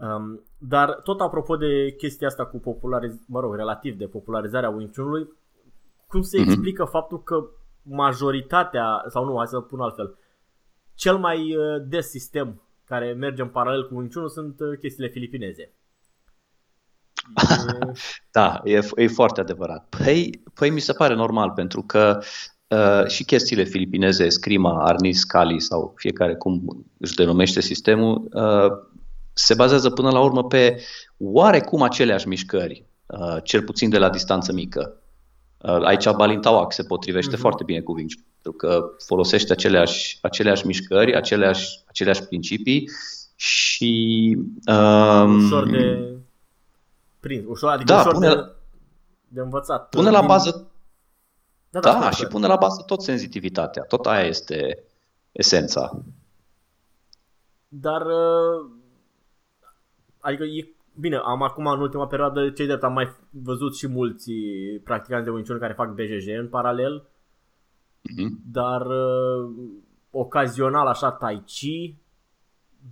Um, 0.00 0.42
dar 0.58 0.94
tot 0.94 1.20
apropo 1.20 1.56
de 1.56 1.94
chestia 1.96 2.26
asta 2.26 2.46
cu 2.46 2.58
popularizarea, 2.58 3.24
mă 3.26 3.40
rog, 3.40 3.54
relativ 3.54 3.96
de 3.96 4.06
popularizarea 4.06 4.70
Wing 4.70 4.90
Chun-ului, 4.94 5.28
cum 6.06 6.22
se 6.22 6.38
mm-hmm. 6.38 6.44
explică 6.44 6.84
faptul 6.84 7.22
că 7.22 7.48
majoritatea, 7.82 9.04
sau 9.08 9.24
nu, 9.24 9.36
hai 9.36 9.46
să 9.46 9.60
pun 9.60 9.80
altfel, 9.80 10.18
cel 10.94 11.18
mai 11.18 11.56
uh, 11.56 11.82
des 11.88 12.08
sistem 12.08 12.62
care 12.84 13.12
merge 13.12 13.42
în 13.42 13.48
paralel 13.48 13.88
cu 13.88 13.96
Wing 13.96 14.12
Chun 14.12 14.28
sunt 14.28 14.60
uh, 14.60 14.78
chestiile 14.78 15.08
filipineze. 15.08 15.62
E... 15.62 15.72
da, 18.38 18.60
e, 18.64 18.80
e 18.94 19.06
foarte 19.06 19.40
adevărat. 19.40 19.86
Păi, 19.98 20.42
păi 20.54 20.70
mi 20.70 20.80
se 20.80 20.92
pare 20.92 21.14
normal, 21.14 21.50
pentru 21.50 21.82
că 21.82 22.18
uh, 22.68 23.06
și 23.06 23.24
chestiile 23.24 23.64
filipineze, 23.64 24.28
scrima, 24.28 24.84
arnis, 24.84 25.24
cali 25.24 25.60
sau 25.60 25.92
fiecare 25.96 26.34
cum 26.34 26.84
își 26.98 27.14
denumește 27.14 27.60
sistemul, 27.60 28.28
uh, 28.32 28.88
se 29.40 29.54
bazează 29.54 29.90
până 29.90 30.10
la 30.10 30.20
urmă 30.20 30.44
pe 30.44 30.82
oarecum 31.18 31.82
aceleași 31.82 32.28
mișcări, 32.28 32.84
uh, 33.06 33.36
cel 33.42 33.62
puțin 33.62 33.90
de 33.90 33.98
la 33.98 34.10
distanță 34.10 34.52
mică. 34.52 34.96
Uh, 35.58 35.84
aici 35.84 36.10
Balintawak 36.10 36.72
se 36.72 36.82
potrivește 36.82 37.36
uh-huh. 37.36 37.40
foarte 37.40 37.64
bine 37.64 37.80
cu 37.80 37.92
Wing 37.92 38.10
Chun, 38.14 38.24
pentru 38.42 38.52
că 38.52 38.84
folosește 39.06 39.52
aceleași, 39.52 40.18
aceleași 40.22 40.66
mișcări, 40.66 41.16
aceleași, 41.16 41.80
aceleași 41.86 42.22
principii 42.22 42.90
și... 43.36 44.36
Um, 44.66 45.44
ușor 45.44 45.70
de 45.70 46.16
prins, 47.20 47.44
ușor, 47.46 47.70
adică 47.70 47.92
da, 47.92 48.00
ușor 48.00 48.12
pune, 48.12 48.28
de, 48.28 48.52
de 49.28 49.40
învățat. 49.40 49.88
Pune 49.88 50.10
la 50.10 50.20
bază... 50.20 50.70
Da, 51.70 51.80
da, 51.80 51.98
da 52.00 52.10
și 52.10 52.26
pune 52.26 52.46
la 52.46 52.56
bază 52.56 52.82
tot 52.86 53.02
senzitivitatea, 53.02 53.82
tot 53.82 54.06
aia 54.06 54.26
este 54.26 54.84
esența. 55.32 56.02
Dar 57.68 58.00
uh, 58.00 58.70
adică 60.20 60.44
e 60.44 60.74
Bine, 60.94 61.16
am 61.16 61.42
acum 61.42 61.66
în 61.66 61.80
ultima 61.80 62.06
perioadă, 62.06 62.50
cei 62.50 62.66
de 62.66 62.78
am 62.80 62.92
mai 62.92 63.08
văzut 63.30 63.76
și 63.76 63.88
mulți 63.88 64.32
practicanți 64.84 65.24
de 65.24 65.30
Wing 65.30 65.46
Chun 65.46 65.58
care 65.58 65.72
fac 65.72 65.94
BJJ 65.94 66.26
în 66.26 66.48
paralel, 66.48 67.02
mm-hmm. 67.02 68.52
dar 68.52 68.86
uh, 68.86 69.50
ocazional 70.10 70.86
așa 70.86 71.10
Tai 71.12 71.42
Chi, 71.46 71.96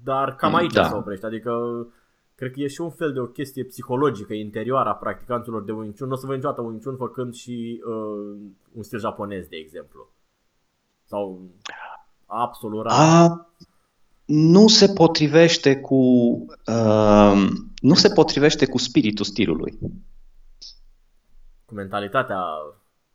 dar 0.05 0.35
cam 0.35 0.55
aici 0.55 0.73
da. 0.73 0.85
se 0.85 0.95
oprește, 0.95 1.27
adică 1.27 1.53
cred 2.35 2.53
că 2.53 2.61
e 2.61 2.67
și 2.67 2.81
un 2.81 2.91
fel 2.91 3.13
de 3.13 3.21
o 3.21 3.27
chestie 3.27 3.65
psihologică 3.65 4.33
interioară 4.33 4.89
a 4.89 4.95
practicanților 4.95 5.65
de 5.65 5.73
Wing 5.73 5.99
Chun. 5.99 6.07
Nu 6.07 6.13
o 6.13 6.17
să 6.17 6.27
vă 6.27 6.35
niciodată 6.35 6.61
Wing 6.61 6.83
Chun 6.83 6.97
făcând 6.97 7.35
și 7.35 7.83
uh, 7.85 8.37
un 8.73 8.83
stil 8.83 8.99
japonez, 8.99 9.47
de 9.47 9.57
exemplu. 9.57 10.09
Sau 11.05 11.51
absolut 12.27 12.83
rar. 12.83 12.93
A, 12.93 13.47
nu 14.29 14.69
se 14.69 14.89
potrivește 14.89 15.77
cu 15.77 15.97
uh, 16.67 17.49
nu 17.81 17.95
se 17.95 18.09
potrivește 18.09 18.67
cu 18.67 18.79
spiritul 18.79 19.25
stilului. 19.25 19.79
Cu 21.65 21.75
mentalitatea 21.75 22.43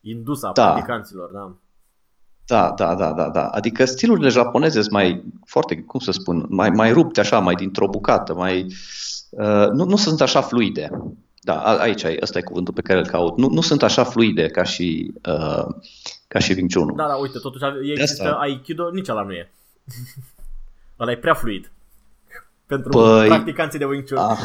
indusă 0.02 0.48
a 0.48 0.52
da. 0.52 0.72
practicanților, 0.72 1.32
da. 1.32 1.56
Da, 2.46 2.74
da, 2.78 2.96
da, 2.96 3.14
da, 3.14 3.30
da. 3.30 3.48
Adică 3.48 3.86
stilurile 3.86 4.30
japoneze 4.30 4.82
sunt 4.82 4.94
mai 4.94 5.24
foarte, 5.46 5.82
cum 5.82 6.00
să 6.00 6.12
spun, 6.12 6.46
mai, 6.50 6.70
mai 6.70 6.92
rupte 6.92 7.20
așa, 7.20 7.40
mai 7.40 7.56
dintr-o 7.56 7.88
bucată, 7.88 8.34
mai 8.34 8.66
uh, 9.30 9.68
nu, 9.68 9.86
nu 9.86 9.96
sunt 9.96 10.22
așa 10.22 10.42
fluide. 10.42 10.90
Da, 11.42 11.62
aici 11.62 12.04
ăsta 12.22 12.38
e 12.38 12.42
cuvântul 12.42 12.74
pe 12.74 12.82
care 12.82 13.00
îl 13.00 13.06
caut. 13.06 13.38
Nu, 13.38 13.50
nu 13.50 13.62
sunt 13.62 13.84
așa 13.84 14.04
fluide 14.04 14.48
ca 14.48 14.64
și 14.64 15.14
uh, 15.26 15.66
ca 16.28 16.40
și 16.40 16.54
Wing 16.54 16.74
Chun. 16.74 16.96
Da, 16.96 17.08
da, 17.08 17.16
uite, 17.16 17.40
totuși 17.40 17.64
există 17.92 18.24
Asta... 18.24 18.36
Aikido, 18.36 18.90
nici 18.90 19.10
ala 19.10 19.24
nu 19.24 19.32
e. 19.32 19.52
Ăla 21.00 21.12
e 21.12 21.18
prea 21.18 21.34
fluid. 21.34 21.72
Pentru 22.66 22.90
păi, 22.90 23.28
practicanții 23.28 23.80
de 23.80 23.86
Wing 23.86 24.08
Chun. 24.08 24.18
A, 24.18 24.38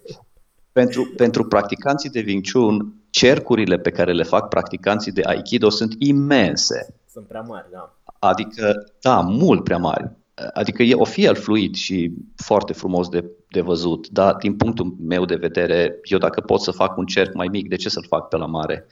pentru, 0.72 1.12
pentru 1.16 1.44
practicanții 1.44 2.10
de 2.10 2.24
Wing 2.26 2.50
Chun, 2.52 2.94
cercurile 3.10 3.78
pe 3.78 3.90
care 3.90 4.12
le 4.12 4.22
fac 4.22 4.48
practicanții 4.48 5.12
de 5.12 5.22
Aikido 5.24 5.68
sunt 5.68 5.94
imense. 5.98 6.94
Sunt 7.10 7.26
prea 7.26 7.40
mari, 7.40 7.66
da. 7.70 7.94
Adică, 8.18 8.92
da, 9.00 9.20
mult 9.20 9.64
prea 9.64 9.78
mari. 9.78 10.10
Adică 10.52 10.82
e 10.82 10.94
o 10.94 11.04
fi 11.04 11.24
el 11.24 11.34
fluid 11.34 11.74
și 11.74 12.12
foarte 12.36 12.72
frumos 12.72 13.08
de, 13.08 13.24
de 13.48 13.60
văzut, 13.60 14.08
dar 14.08 14.34
din 14.34 14.56
punctul 14.56 14.94
meu 15.00 15.24
de 15.24 15.34
vedere, 15.34 15.98
eu 16.02 16.18
dacă 16.18 16.40
pot 16.40 16.60
să 16.60 16.70
fac 16.70 16.96
un 16.96 17.06
cerc 17.06 17.34
mai 17.34 17.46
mic, 17.46 17.68
de 17.68 17.76
ce 17.76 17.88
să-l 17.88 18.06
fac 18.08 18.28
pe 18.28 18.36
la 18.36 18.46
mare? 18.46 18.86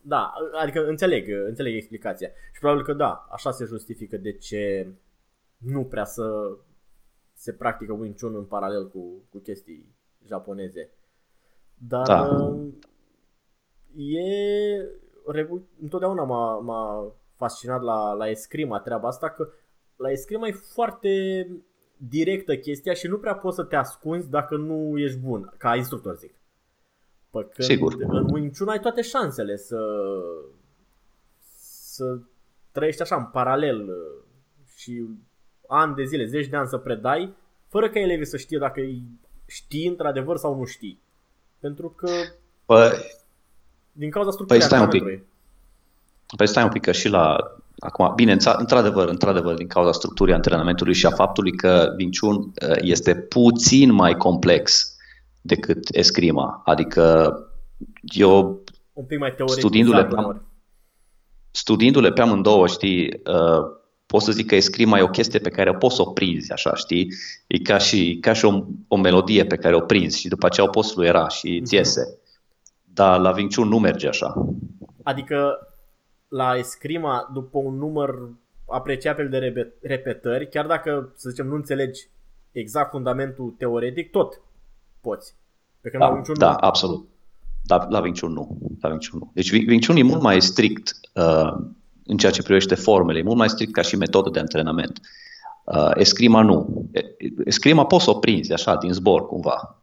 Da, 0.00 0.32
adică 0.62 0.84
înțeleg, 0.86 1.28
înțeleg 1.48 1.74
explicația. 1.74 2.28
Și 2.52 2.60
probabil 2.60 2.84
că 2.84 2.92
da, 2.92 3.28
așa 3.32 3.50
se 3.50 3.64
justifică 3.64 4.16
de 4.16 4.32
ce 4.32 4.86
nu 5.56 5.84
prea 5.84 6.04
să 6.04 6.56
se 7.32 7.52
practică 7.52 7.92
Wing 7.92 8.20
Chun 8.20 8.34
în 8.34 8.44
paralel 8.44 8.88
cu, 8.88 9.22
cu 9.30 9.38
chestii 9.38 9.94
japoneze. 10.24 10.90
Dar 11.74 12.06
da. 12.06 12.22
Uh, 12.22 12.72
e 13.96 14.88
întotdeauna 15.80 16.22
m-a, 16.22 16.58
m-a 16.58 17.12
fascinat 17.36 17.82
la, 17.82 18.12
la 18.12 18.28
escrima 18.28 18.80
treaba 18.80 19.08
asta 19.08 19.30
că 19.30 19.48
la 19.96 20.10
escrima 20.10 20.46
e 20.46 20.52
foarte 20.52 21.46
directă 21.96 22.56
chestia 22.56 22.92
și 22.92 23.06
nu 23.06 23.18
prea 23.18 23.34
poți 23.34 23.56
să 23.56 23.64
te 23.64 23.76
ascunzi 23.76 24.30
dacă 24.30 24.56
nu 24.56 24.98
ești 24.98 25.18
bun, 25.18 25.54
ca 25.58 25.76
instructor 25.76 26.16
zic. 26.16 26.34
Păcând 27.30 27.68
Sigur. 27.68 27.94
în 27.98 28.26
Wing 28.32 28.56
Chun 28.56 28.68
ai 28.68 28.80
toate 28.80 29.02
șansele 29.02 29.56
să 29.56 29.78
să 31.96 32.18
trăiești 32.72 33.02
așa 33.02 33.16
în 33.16 33.24
paralel 33.24 33.88
uh, 33.88 34.22
și 34.74 35.06
ani 35.68 35.94
de 35.94 36.04
zile, 36.04 36.24
zeci 36.24 36.46
de 36.46 36.56
ani 36.56 36.68
să 36.68 36.76
predai, 36.76 37.34
fără 37.68 37.88
ca 37.88 38.00
elevii 38.00 38.26
să 38.26 38.36
știe 38.36 38.58
dacă 38.58 38.80
știi 39.46 39.86
într-adevăr 39.86 40.36
sau 40.36 40.58
nu 40.58 40.64
știi. 40.64 41.00
Pentru 41.60 41.88
că 41.88 42.10
păi, 42.64 42.90
din 43.92 44.10
cauza 44.10 44.30
structurii 44.30 44.62
păi 44.62 44.70
stai 44.70 44.82
un 44.84 44.88
pic. 44.88 45.26
Păi 46.36 46.48
stai 46.48 46.64
un 46.64 46.70
pic 46.70 46.82
că 46.82 46.92
și 46.92 47.08
la 47.08 47.36
Acum, 47.78 48.12
bine, 48.14 48.36
într-adevăr, 48.56 49.08
într-adevăr, 49.08 49.54
din 49.54 49.66
cauza 49.66 49.92
structurii 49.92 50.34
antrenamentului 50.34 50.94
și 50.94 51.06
a 51.06 51.10
faptului 51.10 51.52
că 51.52 51.94
Wing 51.98 52.18
Chun 52.18 52.36
uh, 52.36 52.50
este 52.80 53.14
puțin 53.14 53.92
mai 53.92 54.16
complex 54.16 54.96
decât 55.40 55.94
escrima. 55.94 56.62
Adică 56.64 57.34
eu, 58.00 58.60
un 58.92 59.04
pic 59.04 59.18
mai 59.18 59.34
teoretic, 59.34 59.58
studiindu-le 59.58 60.04
pe, 60.04 60.16
studiindu-le 61.50 62.12
pe 62.12 62.20
amândouă, 62.20 62.66
știi, 62.66 63.06
uh, 63.06 63.64
pot 64.06 64.22
să 64.22 64.32
zic 64.32 64.46
că 64.46 64.54
escrima 64.54 64.98
e 64.98 65.02
o 65.02 65.08
chestie 65.08 65.38
pe 65.38 65.50
care 65.50 65.70
o 65.70 65.72
poți 65.72 65.94
să 65.94 66.02
o 66.02 66.10
prinzi, 66.10 66.52
așa, 66.52 66.74
știi? 66.74 67.12
E 67.46 67.58
ca 67.58 67.78
și, 67.78 68.18
ca 68.20 68.32
și 68.32 68.44
o, 68.44 68.64
o 68.88 68.96
melodie 68.96 69.44
pe 69.44 69.56
care 69.56 69.74
o 69.74 69.80
prinzi 69.80 70.20
și 70.20 70.28
după 70.28 70.46
aceea 70.46 70.66
o 70.66 70.70
poți 70.70 70.92
fluiera 70.92 71.28
și 71.28 71.62
ți 71.62 71.74
iese. 71.74 72.18
Dar 72.84 73.20
la 73.20 73.34
Wing 73.34 73.54
Chun 73.54 73.68
nu 73.68 73.78
merge 73.78 74.08
așa. 74.08 74.46
Adică 75.02 75.58
la 76.28 76.56
escrima, 76.56 77.30
după 77.32 77.58
un 77.58 77.76
număr 77.76 78.30
apreciabil 78.68 79.28
de 79.28 79.72
repetări, 79.80 80.48
chiar 80.48 80.66
dacă, 80.66 81.12
să 81.16 81.28
zicem, 81.30 81.46
nu 81.46 81.54
înțelegi 81.54 82.08
exact 82.52 82.90
fundamentul 82.90 83.54
teoretic, 83.58 84.10
tot 84.10 84.40
poți. 85.00 85.34
Pe 85.80 85.90
da, 85.92 85.98
la 85.98 86.12
Wing 86.12 86.26
Chun 86.26 86.34
da, 86.38 86.50
nu. 86.50 86.56
absolut. 86.60 87.08
Da, 87.62 87.86
la 87.90 88.00
Wing 88.00 88.18
Chun 88.18 88.32
nu. 88.32 88.58
La 88.80 88.88
Wing 88.88 89.08
Chun 89.08 89.18
nu. 89.18 89.30
Deci 89.34 89.50
Wing 89.50 89.84
Chun 89.84 89.96
e 89.96 90.02
mult 90.02 90.22
mai 90.22 90.42
strict 90.42 90.94
uh, 91.14 91.56
în 92.06 92.16
ceea 92.16 92.32
ce 92.32 92.42
privește 92.42 92.74
formele, 92.74 93.18
e 93.18 93.22
mult 93.22 93.36
mai 93.36 93.48
strict 93.48 93.72
ca 93.72 93.82
și 93.82 93.96
metodă 93.96 94.30
de 94.30 94.38
antrenament. 94.38 95.00
Uh, 95.64 95.90
escrima 95.94 96.42
nu. 96.42 96.88
Escrima 97.44 97.86
poți 97.86 98.04
să 98.04 98.10
o 98.10 98.14
prinzi 98.14 98.52
așa, 98.52 98.76
din 98.76 98.92
zbor, 98.92 99.26
cumva. 99.26 99.80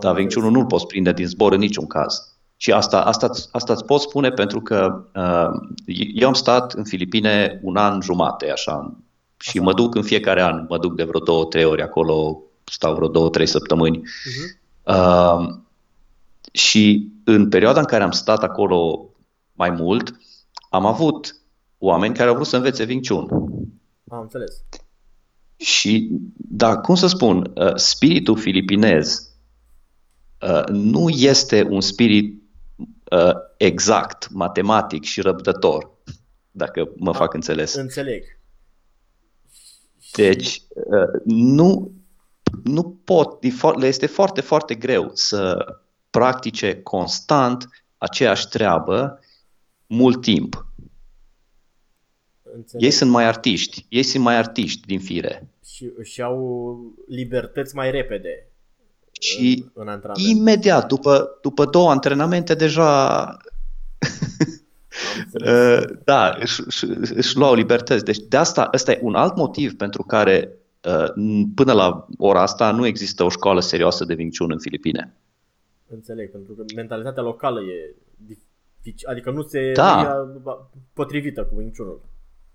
Dar 0.00 0.16
Wing 0.16 0.32
Chun 0.32 0.50
nu-l 0.50 0.66
poți 0.66 0.86
prinde 0.86 1.12
din 1.12 1.26
zbor 1.26 1.52
în 1.52 1.58
niciun 1.58 1.86
caz. 1.86 2.36
Și 2.56 2.72
asta, 2.72 3.00
asta, 3.00 3.30
asta 3.52 3.72
îți 3.72 3.84
pot 3.84 4.00
spune 4.00 4.30
pentru 4.30 4.60
că 4.60 5.04
uh, 5.14 5.94
eu 6.14 6.26
am 6.26 6.34
stat 6.34 6.72
în 6.72 6.84
Filipine 6.84 7.60
un 7.62 7.76
an 7.76 8.00
jumate, 8.00 8.50
așa, 8.50 8.96
și 9.38 9.58
mă 9.58 9.74
duc 9.74 9.94
în 9.94 10.02
fiecare 10.02 10.42
an, 10.42 10.66
mă 10.68 10.78
duc 10.78 10.94
de 10.94 11.04
vreo 11.04 11.20
două, 11.20 11.44
trei 11.44 11.64
ori 11.64 11.82
acolo, 11.82 12.42
stau 12.64 12.94
vreo 12.94 13.08
două, 13.08 13.28
trei 13.28 13.46
săptămâni. 13.46 13.98
Uh-huh. 13.98 14.60
Uh, 14.82 15.54
și 16.52 17.08
în 17.24 17.48
perioada 17.48 17.80
în 17.80 17.86
care 17.86 18.02
am 18.02 18.10
stat 18.10 18.42
acolo 18.42 19.08
mai 19.52 19.70
mult, 19.70 20.14
am 20.72 20.86
avut 20.86 21.36
oameni 21.78 22.14
care 22.14 22.28
au 22.28 22.34
vrut 22.34 22.46
să 22.46 22.56
învețe 22.56 22.84
Wing 22.88 23.06
Chun. 23.06 23.28
Am 24.08 24.20
înțeles. 24.20 24.64
Și, 25.56 26.08
da, 26.36 26.78
cum 26.78 26.94
să 26.94 27.06
spun, 27.06 27.52
uh, 27.54 27.74
spiritul 27.74 28.38
filipinez 28.38 29.36
uh, 30.40 30.64
nu 30.68 31.08
este 31.08 31.62
un 31.62 31.80
spirit 31.80 32.42
uh, 33.10 33.32
exact, 33.56 34.30
matematic 34.30 35.02
și 35.02 35.20
răbdător, 35.20 35.90
dacă 36.50 36.92
mă 36.96 37.10
A, 37.10 37.12
fac 37.12 37.34
înțeles. 37.34 37.74
Înțeleg. 37.74 38.24
Deci, 40.16 40.62
nu, 41.24 41.92
nu 42.64 43.00
pot, 43.04 43.42
le 43.78 43.86
este 43.86 44.06
foarte, 44.06 44.40
foarte 44.40 44.74
greu 44.74 45.10
să 45.14 45.64
practice 46.10 46.82
constant 46.82 47.68
aceeași 47.98 48.48
treabă 48.48 49.18
mult 49.92 50.20
timp. 50.20 50.66
Înțeleg. 52.42 52.84
Ei 52.84 52.90
sunt 52.90 53.10
mai 53.10 53.24
artiști, 53.24 53.86
ei 53.88 54.02
sunt 54.02 54.22
mai 54.22 54.36
artiști 54.36 54.86
din 54.86 55.00
fire. 55.00 55.48
Și 55.64 55.90
își 55.96 56.22
au 56.22 56.78
libertăți 57.08 57.74
mai 57.74 57.90
repede 57.90 58.46
și 59.20 59.64
în, 59.74 59.82
în 59.82 59.88
antrenament. 59.88 60.28
imediat, 60.28 60.88
după, 60.88 61.38
după 61.42 61.64
două 61.64 61.90
antrenamente, 61.90 62.54
deja 62.54 63.22
uh, 65.46 65.82
da, 66.04 66.36
își, 66.40 66.62
își, 66.66 66.84
își 67.14 67.36
luau 67.36 67.54
libertăți. 67.54 68.04
Deci 68.04 68.18
de 68.18 68.36
asta, 68.36 68.70
ăsta 68.72 68.92
e 68.92 68.98
un 69.02 69.14
alt 69.14 69.36
motiv 69.36 69.76
pentru 69.76 70.02
care 70.02 70.52
uh, 70.84 71.12
până 71.54 71.72
la 71.72 72.06
ora 72.18 72.42
asta 72.42 72.70
nu 72.70 72.86
există 72.86 73.24
o 73.24 73.28
școală 73.28 73.60
serioasă 73.60 74.04
de 74.04 74.14
Wing 74.18 74.36
Chun 74.36 74.50
în 74.50 74.58
Filipine. 74.58 75.14
Înțeleg, 75.86 76.30
pentru 76.30 76.52
că 76.52 76.64
mentalitatea 76.74 77.22
locală 77.22 77.60
e 77.60 77.94
dificil, 78.16 78.51
adică 79.04 79.30
nu 79.30 79.42
se 79.42 79.72
da. 79.72 80.26
potrivită 80.92 81.44
cu 81.44 81.54
Wing 81.56 81.76
Chun-ul. 81.76 82.00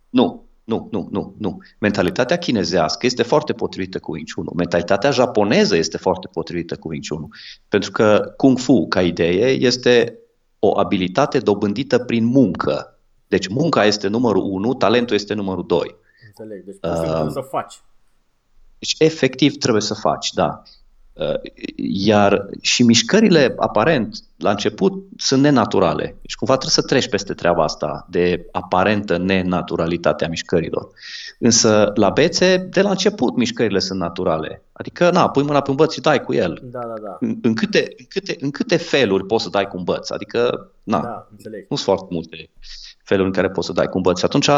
Nu, 0.10 0.48
nu, 0.64 0.88
nu, 0.92 1.08
nu, 1.12 1.36
nu. 1.38 1.62
Mentalitatea 1.80 2.38
chinezească 2.38 3.06
este 3.06 3.24
foarte 3.24 3.54
potrivită 3.54 4.00
cu 4.00 4.12
Wing 4.12 4.28
Chun. 4.34 4.48
Mentalitatea 4.56 5.12
japoneză 5.12 5.76
este 5.76 5.98
foarte 5.98 6.28
potrivită 6.32 6.76
cu 6.76 6.88
Wing 6.88 7.04
Chun. 7.08 7.28
Pentru 7.68 7.92
că 7.92 8.34
Kung 8.38 8.60
Fu, 8.60 8.86
ca 8.88 9.02
idee, 9.02 9.50
este 9.50 10.20
o 10.60 10.80
abilitate 10.80 11.40
dobândită 11.40 12.00
prin 12.00 12.26
muncă. 12.26 13.00
Deci 13.28 13.48
munca 13.48 13.86
este 13.86 14.08
numărul 14.08 14.44
1, 14.44 14.74
talentul 14.74 15.16
este 15.16 15.34
numărul 15.34 15.66
2. 15.66 15.96
Înțeleg, 16.28 16.64
deci 16.64 16.76
uh, 16.82 17.32
să 17.32 17.42
faci. 17.50 17.82
Deci 18.80 18.96
efectiv 18.98 19.58
trebuie 19.58 19.82
să 19.82 19.94
faci, 19.94 20.32
da. 20.32 20.64
Uh, 21.18 21.52
iar 21.76 22.50
și 22.62 22.84
mișcările, 22.84 23.56
aparent, 23.58 24.18
la 24.36 24.50
început, 24.50 25.04
sunt 25.18 25.42
nenaturale. 25.42 26.04
Deci 26.22 26.36
cumva 26.36 26.58
trebuie 26.58 26.76
să 26.76 26.82
treci 26.82 27.10
peste 27.10 27.34
treaba 27.34 27.64
asta 27.64 28.08
de 28.10 28.46
aparentă 28.52 29.18
nenaturalitatea 29.18 30.28
mișcărilor. 30.28 30.90
Însă 31.40 31.92
la 31.96 32.10
bețe, 32.10 32.58
de 32.58 32.82
la 32.82 32.90
început, 32.90 33.36
mișcările 33.36 33.80
sunt 33.80 34.00
naturale. 34.00 34.64
Adică, 34.72 35.10
na, 35.12 35.30
pui 35.30 35.44
mâna 35.44 35.62
pe 35.62 35.70
un 35.70 35.76
băț 35.76 35.94
și 35.94 36.02
dai 36.02 36.24
cu 36.24 36.34
el. 36.34 36.60
Da, 36.64 36.80
da, 36.80 36.94
da. 37.02 37.18
În, 37.20 37.38
în, 37.42 37.54
câte, 37.54 37.94
în, 37.98 38.06
câte, 38.10 38.36
în 38.40 38.52
câte 38.52 38.78
feluri 38.78 39.26
poți 39.26 39.44
să 39.44 39.50
dai 39.50 39.68
cu 39.68 39.78
un 39.78 39.84
băț? 39.84 40.10
Adică, 40.10 40.72
na, 40.84 41.02
da, 41.02 41.28
înțeleg. 41.32 41.66
nu 41.70 41.76
sunt 41.76 41.88
foarte 41.98 42.14
multe 42.14 42.50
feluri 43.04 43.28
în 43.28 43.34
care 43.34 43.50
poți 43.50 43.68
să 43.68 43.74
dai 43.74 43.88
cu 43.88 43.98
un 43.98 44.02
băț. 44.02 44.20
Și 44.20 44.26
atunci, 44.26 44.50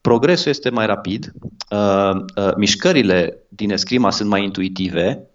progresul 0.00 0.50
este 0.50 0.70
mai 0.70 0.86
rapid, 0.86 1.32
uh, 1.70 2.10
uh, 2.36 2.54
mișcările 2.56 3.38
din 3.48 3.70
escrima 3.70 4.10
sunt 4.10 4.28
mai 4.28 4.44
intuitive, 4.44 5.28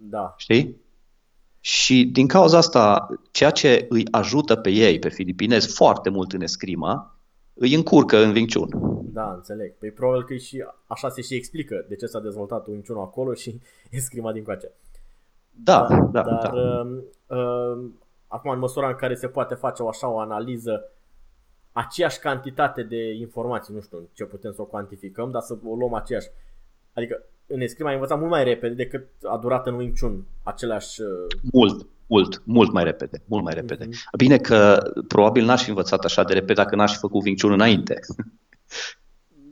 da. 0.00 0.34
Știi? 0.36 0.76
Și 1.60 2.04
din 2.12 2.26
cauza 2.26 2.56
asta, 2.56 3.08
ceea 3.30 3.50
ce 3.50 3.86
îi 3.88 4.06
ajută 4.10 4.56
pe 4.56 4.70
ei, 4.70 4.98
pe 4.98 5.08
filipinezi, 5.08 5.74
foarte 5.74 6.10
mult 6.10 6.32
în 6.32 6.40
escrima, 6.40 7.16
îi 7.54 7.74
încurcă 7.74 8.16
în 8.16 8.30
Wing 8.30 8.52
Chun. 8.52 8.68
Da, 9.12 9.32
înțeleg. 9.32 9.74
Păi 9.78 9.90
probabil 9.90 10.24
că 10.24 10.34
și 10.34 10.64
așa 10.86 11.08
se 11.08 11.22
și 11.22 11.34
explică 11.34 11.84
de 11.88 11.96
ce 11.96 12.06
s-a 12.06 12.20
dezvoltat 12.20 12.66
Wing 12.66 12.86
Chun 12.86 12.96
acolo 12.96 13.34
și 13.34 13.60
escrima 13.90 14.32
din 14.32 14.44
coace. 14.44 14.70
Da, 15.50 15.86
da, 15.88 15.96
da. 15.96 16.22
Dar 16.22 16.50
da. 16.52 16.52
Uh, 16.52 17.02
uh, 17.26 17.84
acum, 18.26 18.50
în 18.50 18.58
măsura 18.58 18.88
în 18.88 18.94
care 18.94 19.14
se 19.14 19.28
poate 19.28 19.54
face 19.54 19.82
o 19.82 19.88
așa 19.88 20.08
o 20.08 20.18
analiză, 20.18 20.84
aceeași 21.72 22.18
cantitate 22.18 22.82
de 22.82 23.14
informații, 23.14 23.74
nu 23.74 23.80
știu 23.80 24.08
ce 24.12 24.24
putem 24.24 24.52
să 24.52 24.62
o 24.62 24.64
cuantificăm, 24.64 25.30
dar 25.30 25.42
să 25.42 25.58
o 25.64 25.74
luăm 25.74 25.94
aceeași. 25.94 26.28
Adică 26.94 27.22
în 27.52 27.60
escrima 27.60 27.88
ai 27.88 27.94
învățat 27.94 28.18
mult 28.18 28.30
mai 28.30 28.44
repede 28.44 28.74
decât 28.74 29.06
a 29.22 29.36
durat 29.36 29.66
în 29.66 29.74
Wing 29.74 29.98
Chun 29.98 30.24
același... 30.42 31.00
Uh, 31.00 31.08
mult, 31.52 31.86
mult, 32.06 32.42
mult 32.44 32.72
mai 32.72 32.84
repede, 32.84 33.22
mult 33.24 33.44
mai 33.44 33.54
repede. 33.54 33.84
Mm-hmm. 33.84 34.16
Bine 34.16 34.38
că 34.38 34.82
probabil 35.08 35.44
n-aș 35.44 35.62
fi 35.62 35.68
învățat 35.68 36.04
așa 36.04 36.24
de 36.24 36.32
repede 36.32 36.52
dacă 36.52 36.76
n-aș 36.76 36.92
fi 36.92 36.98
făcut 36.98 37.24
Wing 37.24 37.40
Chun 37.40 37.52
înainte. 37.52 37.98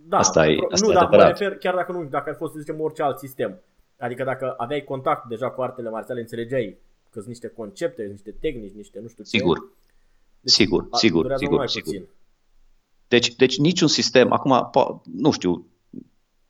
Da, 0.08 0.18
asta 0.18 0.48
e, 0.48 0.58
asta 0.70 0.86
nu, 0.86 0.92
e 0.92 0.94
dar 0.94 1.08
mă 1.10 1.24
refer, 1.24 1.56
chiar 1.56 1.74
dacă 1.74 1.92
nu, 1.92 2.04
dacă 2.04 2.30
ar 2.30 2.36
fost 2.36 2.52
să 2.52 2.58
zicem 2.58 2.80
orice 2.80 3.02
alt 3.02 3.18
sistem. 3.18 3.60
Adică 3.98 4.24
dacă 4.24 4.54
aveai 4.56 4.84
contact 4.84 5.28
deja 5.28 5.50
cu 5.50 5.62
artele 5.62 5.90
marțiale, 5.90 6.20
înțelegeai 6.20 6.76
că 7.10 7.18
sunt 7.18 7.26
niște 7.26 7.48
concepte, 7.48 8.02
niște 8.02 8.34
tehnici, 8.40 8.72
niște 8.72 8.98
nu 9.02 9.08
știu 9.08 9.24
ce. 9.24 9.28
Sigur, 9.28 9.58
deci, 10.40 10.52
sigur, 10.52 10.88
sigur, 10.92 11.32
sigur, 11.36 11.66
sigur. 11.66 12.08
Deci, 13.08 13.36
deci 13.36 13.58
niciun 13.58 13.88
sistem, 13.88 14.32
acum, 14.32 14.70
nu 15.14 15.30
știu, 15.30 15.66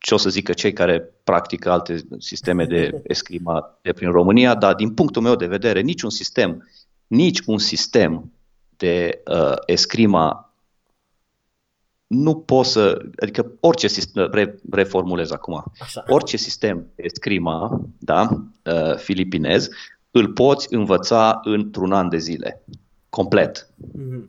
ce 0.08 0.14
o 0.14 0.16
să 0.16 0.30
zică 0.30 0.52
cei 0.52 0.72
care 0.72 1.10
practică 1.24 1.70
alte 1.70 2.06
sisteme 2.18 2.64
de 2.64 3.00
escrima 3.02 3.78
de 3.82 3.92
prin 3.92 4.10
România, 4.10 4.54
dar 4.54 4.74
din 4.74 4.94
punctul 4.94 5.22
meu 5.22 5.36
de 5.36 5.46
vedere, 5.46 5.80
niciun 5.80 6.10
sistem, 6.10 6.68
nici 7.06 7.40
un 7.46 7.58
sistem 7.58 8.32
de 8.76 9.22
uh, 9.26 9.56
escrima 9.66 10.52
nu 12.06 12.36
poți 12.36 12.70
să, 12.70 12.98
adică 13.22 13.52
orice 13.60 13.86
sistem, 13.86 14.28
re, 14.30 14.58
reformulez 14.70 15.30
acum, 15.30 15.64
Așa. 15.80 16.04
orice 16.06 16.36
sistem 16.36 16.86
de 16.94 17.02
escrima, 17.02 17.80
da, 17.98 18.28
uh, 18.64 18.96
filipinez, 18.96 19.68
îl 20.10 20.28
poți 20.28 20.74
învăța 20.74 21.40
într-un 21.44 21.92
an 21.92 22.08
de 22.08 22.18
zile, 22.18 22.62
complet. 23.08 23.68
Mm-hmm. 23.80 24.24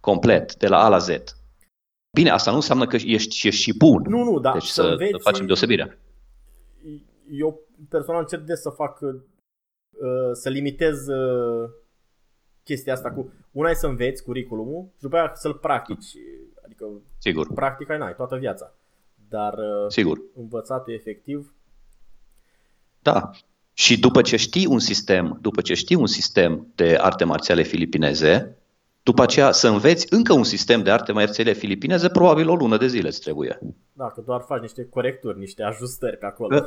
Complet, 0.00 0.56
de 0.56 0.66
la 0.66 0.84
A 0.84 0.88
la 0.88 0.98
Z. 0.98 1.08
Bine, 2.14 2.30
asta 2.30 2.50
nu 2.50 2.56
înseamnă 2.56 2.86
că 2.86 2.96
ești, 2.96 3.46
ești 3.46 3.62
și 3.62 3.76
bun. 3.76 4.02
Nu, 4.08 4.22
nu, 4.22 4.38
da. 4.38 4.52
Deci 4.52 4.62
să, 4.62 4.82
să, 4.82 4.88
înveți, 4.88 5.10
să 5.10 5.18
facem 5.18 5.46
deosebirea. 5.46 5.98
Eu 7.30 7.60
personal 7.88 8.20
încerc 8.20 8.42
de 8.42 8.54
să 8.54 8.70
fac, 8.70 9.00
uh, 9.00 9.10
să 10.32 10.48
limitez 10.48 11.06
uh, 11.06 11.70
chestia 12.64 12.92
asta 12.92 13.10
cu, 13.10 13.32
una 13.52 13.70
e 13.70 13.74
să 13.74 13.86
înveți 13.86 14.22
curriculumul 14.22 14.88
și 14.96 15.02
după 15.02 15.16
aia 15.16 15.32
să-l 15.34 15.54
practici. 15.54 16.16
Adică 16.64 16.86
Sigur. 17.18 17.52
practica 17.52 17.96
n-ai 17.96 18.14
toată 18.14 18.36
viața. 18.36 18.74
Dar 19.28 19.52
uh, 19.52 19.88
Sigur. 19.88 20.20
învățatul 20.36 20.92
efectiv. 20.92 21.54
Da. 23.02 23.30
Și 23.72 23.98
după 24.00 24.22
ce 24.22 24.36
știi 24.36 24.66
un 24.66 24.78
sistem, 24.78 25.38
după 25.40 25.60
ce 25.60 25.74
știi 25.74 25.96
un 25.96 26.06
sistem 26.06 26.66
de 26.74 26.96
arte 27.00 27.24
marțiale 27.24 27.62
filipineze, 27.62 28.58
după 29.04 29.22
aceea 29.22 29.52
să 29.52 29.68
înveți 29.68 30.06
încă 30.10 30.32
un 30.32 30.44
sistem 30.44 30.82
de 30.82 30.90
arte 30.90 31.12
marțiale 31.12 31.52
filipineze, 31.52 32.08
probabil 32.08 32.48
o 32.48 32.54
lună 32.54 32.76
de 32.76 32.86
zile 32.86 33.08
îți 33.08 33.20
trebuie. 33.20 33.58
Da, 33.92 34.04
că 34.04 34.22
doar 34.26 34.44
faci 34.46 34.60
niște 34.60 34.86
corecturi, 34.90 35.38
niște 35.38 35.62
ajustări 35.62 36.16
pe 36.16 36.26
acolo. 36.26 36.66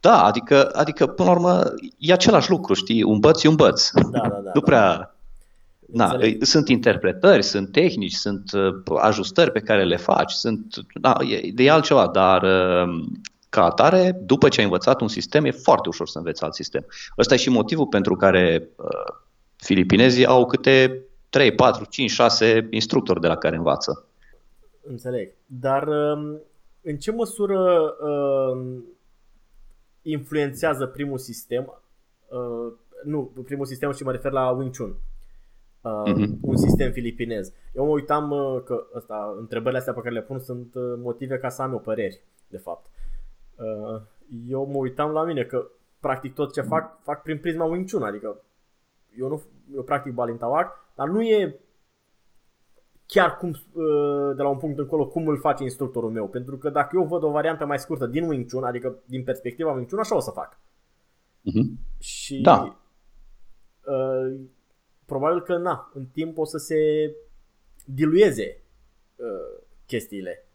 Da, 0.00 0.24
adică, 0.24 0.70
adică 0.72 1.06
până 1.06 1.28
la 1.28 1.34
urmă 1.34 1.62
e 1.98 2.12
același 2.12 2.50
lucru, 2.50 2.74
știi? 2.74 3.02
Un 3.02 3.18
băț 3.18 3.42
e 3.42 3.48
un 3.48 3.54
băț. 3.54 3.90
Da, 3.90 4.18
da, 4.18 4.28
da. 4.28 4.50
nu 4.54 4.60
prea... 4.60 5.14
Na, 5.86 6.16
sunt 6.40 6.68
interpretări, 6.68 7.42
sunt 7.42 7.72
tehnici, 7.72 8.12
sunt 8.12 8.52
uh, 8.52 8.98
ajustări 9.00 9.50
pe 9.50 9.60
care 9.60 9.84
le 9.84 9.96
faci, 9.96 10.32
sunt, 10.32 10.74
na, 11.00 11.16
e, 11.28 11.52
e 11.56 11.70
altceva, 11.70 12.06
dar 12.06 12.42
uh, 12.42 13.04
ca 13.48 13.64
atare, 13.64 14.20
după 14.22 14.48
ce 14.48 14.58
ai 14.58 14.66
învățat 14.66 15.00
un 15.00 15.08
sistem, 15.08 15.44
e 15.44 15.50
foarte 15.50 15.88
ușor 15.88 16.08
să 16.08 16.18
înveți 16.18 16.42
alt 16.42 16.54
sistem. 16.54 16.86
Ăsta 17.18 17.34
e 17.34 17.36
și 17.36 17.50
motivul 17.50 17.86
pentru 17.86 18.16
care 18.16 18.68
uh, 18.76 19.14
filipinezii 19.56 20.26
au 20.26 20.46
câte 20.46 21.04
3, 21.34 21.54
4, 21.54 21.84
5, 21.84 22.10
6 22.10 22.66
instructori 22.70 23.20
de 23.20 23.26
la 23.26 23.36
care 23.36 23.56
învață. 23.56 24.06
Înțeleg. 24.82 25.32
Dar 25.46 25.86
uh, 25.86 26.38
în 26.82 26.96
ce 26.96 27.10
măsură 27.10 27.80
uh, 28.00 28.82
influențează 30.02 30.86
primul 30.86 31.18
sistem, 31.18 31.82
uh, 32.28 32.72
nu, 33.04 33.30
primul 33.44 33.66
sistem 33.66 33.92
și 33.92 34.02
mă 34.02 34.10
refer 34.10 34.32
la 34.32 34.50
Wing 34.50 34.76
Chun, 34.76 34.96
uh, 35.80 36.12
uh-huh. 36.12 36.40
un 36.40 36.56
sistem 36.56 36.92
filipinez. 36.92 37.52
Eu 37.72 37.84
mă 37.84 37.90
uitam 37.90 38.30
uh, 38.30 38.62
că 38.64 38.86
ăsta, 38.94 39.34
întrebările 39.38 39.78
astea 39.78 39.92
pe 39.92 40.00
care 40.00 40.14
le 40.14 40.22
pun 40.22 40.38
sunt 40.38 40.74
uh, 40.74 40.94
motive 40.96 41.38
ca 41.38 41.48
să 41.48 41.62
am 41.62 41.72
eu 41.72 41.78
păreri, 41.78 42.20
de 42.48 42.58
fapt. 42.58 42.86
Uh, 43.56 44.00
eu 44.48 44.66
mă 44.66 44.76
uitam 44.76 45.10
la 45.10 45.24
mine 45.24 45.42
că 45.42 45.66
practic 46.00 46.34
tot 46.34 46.52
ce 46.52 46.60
fac, 46.60 47.02
fac 47.02 47.22
prin 47.22 47.38
prisma 47.38 47.64
Wing 47.64 47.90
Chun, 47.90 48.02
adică 48.02 48.40
eu 49.18 49.28
nu 49.28 49.42
eu 49.74 49.82
practic 49.82 50.12
Balintawak, 50.12 50.83
dar 50.94 51.08
nu 51.08 51.22
e 51.22 51.60
chiar 53.06 53.36
cum, 53.36 53.48
uh, 53.48 54.36
de 54.36 54.42
la 54.42 54.48
un 54.48 54.58
punct 54.58 54.78
încolo 54.78 55.06
cum 55.06 55.28
îl 55.28 55.38
face 55.38 55.62
instructorul 55.62 56.10
meu. 56.10 56.28
Pentru 56.28 56.56
că 56.58 56.70
dacă 56.70 56.96
eu 56.96 57.06
văd 57.06 57.22
o 57.22 57.30
variantă 57.30 57.66
mai 57.66 57.78
scurtă 57.78 58.06
din 58.06 58.28
Wing 58.28 58.50
Chun, 58.50 58.64
adică 58.64 58.98
din 59.04 59.24
perspectiva 59.24 59.72
Wing 59.72 59.88
Chun, 59.88 59.98
așa 59.98 60.16
o 60.16 60.20
să 60.20 60.30
fac. 60.30 60.60
Uh-huh. 61.40 61.98
Și 61.98 62.40
da. 62.40 62.78
uh, 63.84 64.40
probabil 65.06 65.42
că 65.42 65.56
na, 65.56 65.90
în 65.94 66.06
timp 66.06 66.38
o 66.38 66.44
să 66.44 66.58
se 66.58 66.76
dilueze 67.84 68.62
uh, 69.16 69.62
chestiile. 69.86 70.48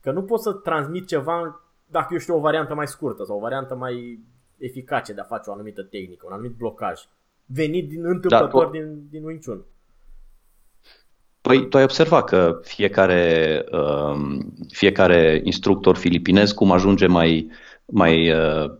Că 0.00 0.12
nu 0.12 0.22
pot 0.22 0.40
să 0.40 0.52
transmit 0.52 1.06
ceva 1.06 1.60
dacă 1.86 2.08
eu 2.12 2.18
știu 2.18 2.36
o 2.36 2.40
variantă 2.40 2.74
mai 2.74 2.86
scurtă 2.86 3.24
sau 3.24 3.36
o 3.36 3.40
variantă 3.40 3.74
mai 3.74 4.20
eficace 4.56 5.12
de 5.12 5.20
a 5.20 5.24
face 5.24 5.50
o 5.50 5.52
anumită 5.52 5.82
tehnică, 5.82 6.26
un 6.26 6.32
anumit 6.32 6.56
blocaj, 6.56 7.00
venit 7.46 7.88
din 7.88 8.04
întâmplător 8.04 8.64
da, 8.64 8.70
din, 8.70 9.06
din 9.10 9.24
Wing 9.24 9.44
Chun. 9.44 9.64
Păi 11.40 11.68
tu 11.68 11.76
ai 11.76 11.82
observat 11.82 12.24
că 12.24 12.60
fiecare, 12.62 13.64
um, 13.72 14.54
fiecare 14.68 15.40
instructor 15.44 15.96
filipinez 15.96 16.52
cum 16.52 16.72
ajunge 16.72 17.06
mai, 17.06 17.50
mai 17.84 18.30
uh, 18.30 18.70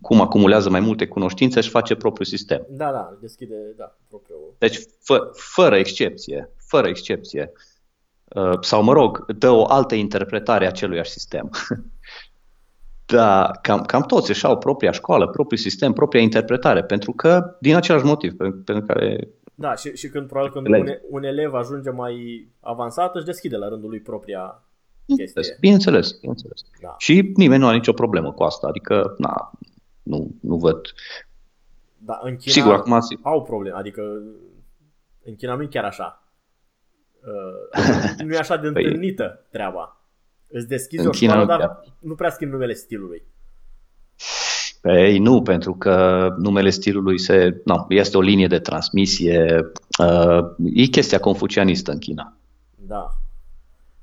cum 0.00 0.20
acumulează 0.20 0.70
mai 0.70 0.80
multe 0.80 1.06
cunoștințe 1.06 1.60
și 1.60 1.68
face 1.68 1.94
propriul 1.94 2.26
sistem. 2.26 2.66
Da, 2.68 2.92
da, 2.92 3.16
deschide, 3.20 3.54
da, 3.76 3.96
propriul. 4.08 4.54
Deci, 4.58 4.78
fă, 5.00 5.30
fără 5.32 5.76
excepție, 5.76 6.50
fără 6.66 6.88
excepție, 6.88 7.52
uh, 8.24 8.58
sau 8.60 8.82
mă 8.82 8.92
rog, 8.92 9.32
dă 9.32 9.50
o 9.50 9.64
altă 9.64 9.94
interpretare 9.94 10.64
a 10.64 10.68
acelui 10.68 11.06
sistem. 11.06 11.50
da, 13.10 13.50
cam, 13.62 13.82
cam 13.82 14.02
toți 14.02 14.30
își 14.30 14.44
au 14.44 14.58
propria 14.58 14.90
școală, 14.90 15.28
propriul 15.28 15.60
sistem, 15.60 15.92
propria 15.92 16.20
interpretare, 16.20 16.84
pentru 16.84 17.12
că, 17.12 17.56
din 17.60 17.74
același 17.74 18.04
motiv 18.04 18.36
pentru, 18.36 18.62
pentru 18.64 18.84
care 18.86 19.28
da, 19.60 19.74
și, 19.74 19.96
și 19.96 20.08
când 20.08 20.26
probabil 20.26 20.52
când 20.52 20.66
un, 20.66 20.98
un 21.10 21.22
elev 21.22 21.54
ajunge 21.54 21.90
mai 21.90 22.46
avansat, 22.60 23.14
își 23.14 23.24
deschide 23.24 23.56
la 23.56 23.68
rândul 23.68 23.88
lui 23.88 24.00
propria 24.00 24.62
chestie. 25.16 25.56
Bineînțeles, 25.60 26.12
bineînțeles. 26.12 26.60
Da. 26.80 26.94
Și 26.98 27.32
nimeni 27.34 27.60
nu 27.60 27.66
are 27.66 27.76
nicio 27.76 27.92
problemă 27.92 28.32
cu 28.32 28.42
asta, 28.42 28.66
adică 28.66 29.14
na, 29.18 29.50
nu, 30.02 30.30
nu 30.40 30.56
văd. 30.56 30.80
Da, 31.98 32.20
în 32.22 32.36
China 32.36 32.52
Sigur, 32.52 32.72
acum 32.72 32.98
au 33.22 33.42
probleme, 33.42 33.76
adică 33.76 34.02
în 35.24 35.36
China 35.36 35.54
nu 35.54 35.62
e 35.62 35.66
chiar 35.66 35.84
așa. 35.84 36.22
Uh, 37.20 38.24
nu 38.26 38.34
e 38.34 38.38
așa 38.38 38.56
de 38.56 38.70
păi... 38.70 38.84
întâlnită 38.84 39.46
treaba. 39.50 39.99
Îți 40.50 40.68
deschizi 40.68 41.02
în 41.02 41.08
o 41.08 41.12
școală, 41.12 41.44
dar 41.44 41.58
chiar. 41.58 41.84
nu 41.98 42.14
prea 42.14 42.30
schimbi 42.30 42.52
numele 42.52 42.74
stilului. 42.74 43.22
Ei, 44.82 45.18
nu, 45.18 45.42
pentru 45.42 45.74
că 45.74 46.28
numele 46.38 46.70
stilului 46.70 47.18
se, 47.18 47.60
nu, 47.64 47.86
este 47.88 48.16
o 48.16 48.20
linie 48.20 48.46
de 48.46 48.58
transmisie. 48.58 49.70
Uh, 49.98 50.48
e 50.74 50.84
chestia 50.84 51.18
confucianistă 51.18 51.90
în 51.90 51.98
China. 51.98 52.36
Da. 52.74 53.08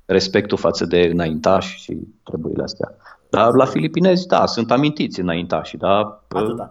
Respectul 0.06 0.58
față 0.58 0.86
de 0.86 1.00
înaintași 1.00 1.78
și 1.78 1.98
treburile 2.24 2.64
astea. 2.64 2.96
Dar 3.30 3.54
la 3.54 3.66
filipinezi, 3.66 4.28
da, 4.28 4.46
sunt 4.46 4.72
amintiți 4.72 5.20
înaintași, 5.20 5.78
da? 5.78 6.24
Atâta. 6.28 6.70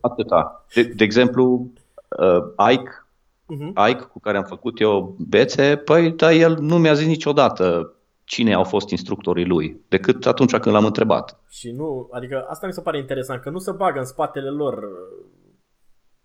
Atâta. 0.00 0.64
De, 0.74 0.82
de 0.82 1.04
exemplu, 1.04 1.70
uh, 2.18 2.70
Ike, 2.72 3.06
uh-huh. 3.54 3.88
Ike, 3.90 4.02
cu 4.12 4.20
care 4.20 4.36
am 4.36 4.44
făcut 4.44 4.80
eu 4.80 5.16
bețe, 5.28 5.76
păi, 5.76 6.10
da, 6.10 6.32
el 6.32 6.56
nu 6.60 6.78
mi-a 6.78 6.94
zis 6.94 7.06
niciodată 7.06 7.95
cine 8.26 8.54
au 8.54 8.64
fost 8.64 8.90
instructorii 8.90 9.46
lui, 9.46 9.80
decât 9.88 10.26
atunci 10.26 10.56
când 10.56 10.74
l-am 10.74 10.84
întrebat. 10.84 11.40
Și 11.48 11.70
nu, 11.70 12.08
adică 12.12 12.46
asta 12.48 12.66
mi 12.66 12.72
se 12.72 12.80
pare 12.80 12.98
interesant, 12.98 13.40
că 13.40 13.50
nu 13.50 13.58
se 13.58 13.72
bagă 13.72 13.98
în 13.98 14.04
spatele 14.04 14.48
lor 14.48 14.74
uh, 14.74 15.24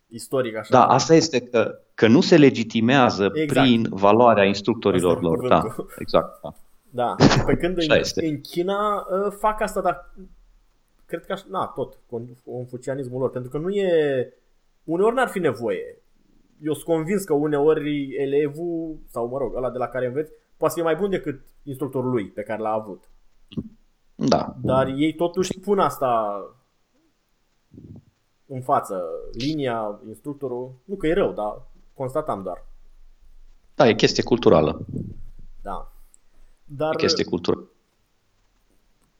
istoric 0.07 0.55
așa. 0.55 0.69
Da, 0.71 0.85
asta 0.85 1.13
este 1.15 1.41
că, 1.41 1.79
că 1.93 2.07
nu 2.07 2.21
se 2.21 2.37
legitimează 2.37 3.31
exact. 3.33 3.67
prin 3.67 3.87
valoarea 3.89 4.43
instructorilor 4.43 5.15
asta 5.15 5.27
lor. 5.27 5.47
Da, 5.47 5.63
exact. 5.97 6.41
Da. 6.41 6.53
da. 6.89 7.15
Pe 7.45 7.55
când 7.55 7.77
în, 7.77 7.97
este. 7.97 8.25
în 8.25 8.41
China 8.41 8.95
uh, 8.95 9.33
fac 9.39 9.61
asta, 9.61 9.81
dar 9.81 10.13
cred 11.05 11.25
că 11.25 11.31
așa, 11.31 11.45
na, 11.49 11.65
tot, 11.65 11.97
confucianismul 12.45 13.19
lor, 13.19 13.29
pentru 13.29 13.49
că 13.49 13.57
nu 13.57 13.69
e, 13.69 14.33
uneori 14.83 15.15
n-ar 15.15 15.29
fi 15.29 15.39
nevoie. 15.39 15.97
Eu 16.61 16.73
sunt 16.73 16.85
convins 16.85 17.23
că 17.23 17.33
uneori 17.33 18.15
elevul, 18.17 18.97
sau 19.07 19.27
mă 19.27 19.37
rog, 19.37 19.55
ăla 19.55 19.69
de 19.69 19.77
la 19.77 19.87
care 19.87 20.05
înveți, 20.05 20.31
poate 20.61 20.73
fi 20.75 20.81
mai 20.81 20.95
bun 20.95 21.09
decât 21.09 21.41
instructorul 21.63 22.09
lui 22.09 22.29
pe 22.29 22.43
care 22.43 22.61
l-a 22.61 22.71
avut. 22.71 23.09
Da. 24.15 24.55
Dar 24.61 24.87
ei 24.87 25.13
totuși 25.15 25.59
pun 25.59 25.79
asta 25.79 26.41
în 28.45 28.61
față. 28.61 29.03
Linia, 29.31 29.99
instructorul, 30.07 30.73
nu 30.85 30.95
că 30.95 31.07
e 31.07 31.13
rău, 31.13 31.33
dar 31.33 31.61
constatam 31.93 32.43
doar. 32.43 32.65
Da, 33.75 33.87
e 33.87 33.93
chestie 33.95 34.23
culturală. 34.23 34.85
Da. 35.61 35.93
Dar 36.65 36.93
e 36.93 36.97
chestie 36.97 37.23
culturală. 37.23 37.69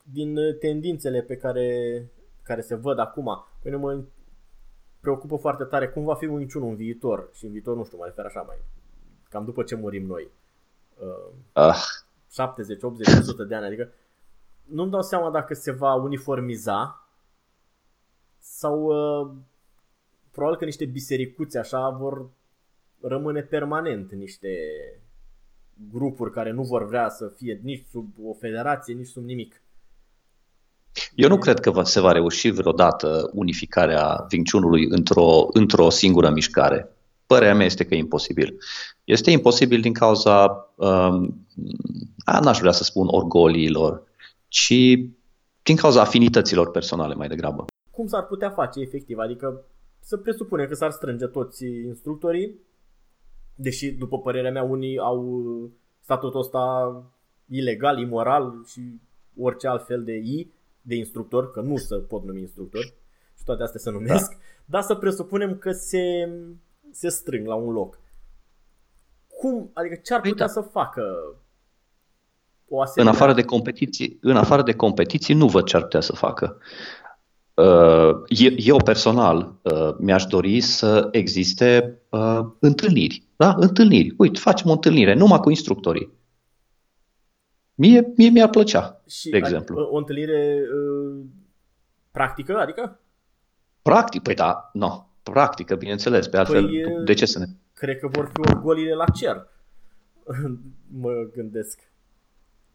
Din 0.03 0.37
tendințele 0.59 1.21
pe 1.21 1.37
care, 1.37 1.67
care 2.43 2.61
se 2.61 2.75
văd 2.75 2.99
acum, 2.99 3.45
pe 3.61 3.75
mă 3.75 4.03
preocupă 4.99 5.35
foarte 5.35 5.63
tare 5.63 5.87
cum 5.89 6.03
va 6.03 6.15
fi 6.15 6.25
un 6.25 6.37
niciun 6.37 6.63
în 6.63 6.75
viitor. 6.75 7.29
Și 7.33 7.45
în 7.45 7.51
viitor, 7.51 7.75
nu 7.75 7.85
știu, 7.85 7.97
mă 7.97 8.05
refer 8.05 8.25
așa 8.25 8.41
mai 8.41 8.57
cam 9.29 9.45
după 9.45 9.63
ce 9.63 9.75
murim 9.75 10.05
noi 10.05 10.31
uh, 11.05 11.33
ah. 11.53 11.83
70, 12.31 12.83
80, 12.83 13.07
100 13.07 13.43
de 13.43 13.55
ani. 13.55 13.65
Adică 13.65 13.93
nu-mi 14.63 14.91
dau 14.91 15.01
seama 15.01 15.31
dacă 15.31 15.53
se 15.53 15.71
va 15.71 15.93
uniformiza 15.93 17.07
sau 18.39 18.83
uh, 18.83 19.31
probabil 20.31 20.57
că 20.57 20.65
niște 20.65 20.85
bisericuți 20.85 21.57
așa 21.57 21.89
vor 21.89 22.29
rămâne 23.01 23.41
permanent 23.41 24.11
niște 24.11 24.49
grupuri 25.91 26.31
care 26.31 26.51
nu 26.51 26.63
vor 26.63 26.87
vrea 26.87 27.09
să 27.09 27.31
fie 27.37 27.59
nici 27.63 27.85
sub 27.91 28.13
o 28.23 28.33
federație, 28.33 28.93
nici 28.93 29.07
sub 29.07 29.23
nimic. 29.23 29.61
Eu 31.15 31.29
nu 31.29 31.37
cred 31.37 31.59
că 31.59 31.81
se 31.83 31.99
va 31.99 32.11
reuși 32.11 32.49
vreodată 32.49 33.29
unificarea 33.33 34.25
vinciunului 34.29 34.85
într-o, 34.89 35.47
într-o 35.53 35.89
singură 35.89 36.29
mișcare. 36.29 36.89
Părerea 37.25 37.55
mea 37.55 37.65
este 37.65 37.85
că 37.85 37.93
e 37.93 37.97
imposibil. 37.97 38.57
Este 39.15 39.31
imposibil 39.31 39.81
din 39.81 39.93
cauza, 39.93 40.69
um, 40.75 41.47
a, 42.25 42.39
n-aș 42.39 42.59
vrea 42.59 42.71
să 42.71 42.83
spun 42.83 43.07
orgoliilor, 43.09 44.03
ci 44.47 44.73
din 45.63 45.75
cauza 45.75 46.01
afinităților 46.01 46.71
personale 46.71 47.13
mai 47.13 47.27
degrabă. 47.27 47.65
Cum 47.91 48.07
s-ar 48.07 48.25
putea 48.25 48.49
face 48.49 48.79
efectiv? 48.79 49.17
Adică 49.17 49.61
să 49.99 50.17
presupunem 50.17 50.67
că 50.67 50.73
s-ar 50.73 50.91
strânge 50.91 51.25
toți 51.25 51.65
instructorii, 51.65 52.59
deși 53.55 53.91
după 53.91 54.19
părerea 54.19 54.51
mea 54.51 54.63
unii 54.63 54.97
au 54.97 55.45
statutul 55.99 56.39
ăsta 56.39 56.93
ilegal, 57.45 57.99
imoral 57.99 58.63
și 58.65 58.81
orice 59.37 59.67
alt 59.67 59.85
fel 59.85 60.03
de 60.03 60.15
i 60.15 60.51
de 60.81 60.95
instructor, 60.95 61.51
că 61.51 61.61
nu 61.61 61.77
se 61.77 61.95
pot 61.95 62.23
numi 62.23 62.39
instructor 62.39 62.83
și 63.37 63.43
toate 63.45 63.63
astea 63.63 63.79
se 63.79 63.91
numesc, 63.91 64.29
da. 64.29 64.37
dar 64.65 64.81
să 64.81 64.95
presupunem 64.95 65.57
că 65.57 65.71
se 65.71 66.29
se 66.91 67.09
strâng 67.09 67.47
la 67.47 67.55
un 67.55 67.73
loc. 67.73 68.00
Cum, 69.41 69.71
adică 69.73 69.95
ce 70.03 70.13
ar 70.13 70.21
păi 70.21 70.29
putea 70.29 70.45
da. 70.45 70.51
să 70.51 70.61
facă 70.61 71.01
o 72.67 72.81
asemenea... 72.81 73.11
În 73.11 73.17
afară 73.17 73.33
de 73.33 73.43
competiții, 73.43 74.17
în 74.21 74.37
afară 74.37 74.61
de 74.61 74.73
competiții 74.73 75.33
nu 75.33 75.47
văd 75.47 75.65
ce 75.65 75.75
ar 75.75 75.81
putea 75.81 75.99
să 75.99 76.13
facă. 76.13 76.57
Uh, 77.53 78.39
eu 78.57 78.77
personal 78.77 79.55
uh, 79.61 79.95
mi-aș 79.97 80.25
dori 80.25 80.59
să 80.59 81.07
existe 81.11 81.99
uh, 82.09 82.39
întâlniri. 82.59 83.23
Da? 83.35 83.55
Întâlniri. 83.57 84.13
Uite, 84.17 84.39
facem 84.39 84.69
o 84.69 84.73
întâlnire 84.73 85.13
numai 85.13 85.39
cu 85.39 85.49
instructorii. 85.49 86.11
Mie, 87.75 88.13
mie 88.15 88.29
mi-ar 88.29 88.49
plăcea, 88.49 89.01
și, 89.07 89.29
de 89.29 89.37
exemplu. 89.37 89.75
Adică, 89.75 89.93
o 89.93 89.97
întâlnire 89.97 90.61
uh, 90.75 91.25
practică, 92.11 92.57
adică? 92.59 92.99
Practic, 93.81 94.21
păi 94.21 94.35
da, 94.35 94.69
nu. 94.73 95.09
practică, 95.23 95.75
bineînțeles, 95.75 96.27
pe 96.27 96.37
altfel, 96.37 96.65
Păi, 96.65 97.03
de 97.05 97.13
ce 97.13 97.25
să 97.25 97.39
ne... 97.39 97.45
Cred 97.81 97.99
că 97.99 98.07
vor 98.07 98.29
fi 98.33 98.51
orgolile 98.55 98.93
la 98.93 99.05
cer. 99.05 99.47
mă 101.01 101.11
gândesc. 101.33 101.79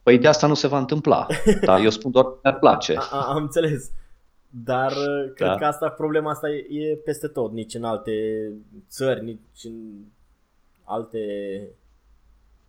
Păi 0.03 0.19
de 0.19 0.29
asta 0.29 0.47
nu 0.47 0.55
se 0.55 0.67
va 0.67 0.79
întâmpla, 0.79 1.27
dar 1.65 1.81
eu 1.81 1.91
spun 1.91 2.11
doar 2.11 2.25
că 2.25 2.39
mi-ar 2.43 2.59
place. 2.59 2.95
A, 2.99 3.09
a, 3.11 3.29
am 3.29 3.37
înțeles. 3.43 3.91
Dar 4.65 4.91
uh, 4.93 5.33
cred 5.35 5.49
Da. 5.49 5.55
că 5.55 5.65
asta, 5.65 5.89
problema 5.89 6.31
asta 6.31 6.49
e, 6.51 6.67
e 6.91 6.97
peste 6.97 7.27
tot, 7.29 7.53
nici 7.53 7.75
în 7.75 7.85
alte 7.85 8.13
țări, 8.89 9.25
nici 9.25 9.65
în 9.65 9.75
alte 10.85 11.19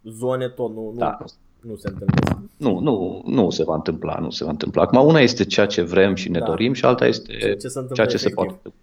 zone 0.04 0.50
tot 0.50 0.74
nu, 0.74 0.82
nu, 0.92 0.98
Da. 0.98 1.18
nu 1.62 1.76
se 1.76 1.88
întâmplă. 1.88 2.42
Nu, 2.58 2.80
nu, 2.80 3.24
nu 3.26 3.50
se 3.50 3.64
va 3.64 3.76
întâmpla, 3.76 4.18
nu 4.20 4.30
se 4.30 4.44
va 4.44 4.50
întâmpla. 4.50 4.82
Acum, 4.82 5.06
una 5.06 5.20
este 5.20 5.44
ceea 5.46 5.66
ce 5.66 5.82
vrem 5.82 6.16
și 6.16 6.30
ne 6.30 6.40
Da. 6.40 6.46
dorim 6.46 6.74
și 6.74 6.86
alta 6.86 7.06
este 7.06 7.34
Ce, 7.38 7.54
ce 7.56 7.68
se 7.68 7.80
întâmplă 7.80 7.96
ceea 7.96 8.08
ce 8.08 8.18
se 8.18 8.28
efectiv. 8.28 8.52
poate. 8.62 8.78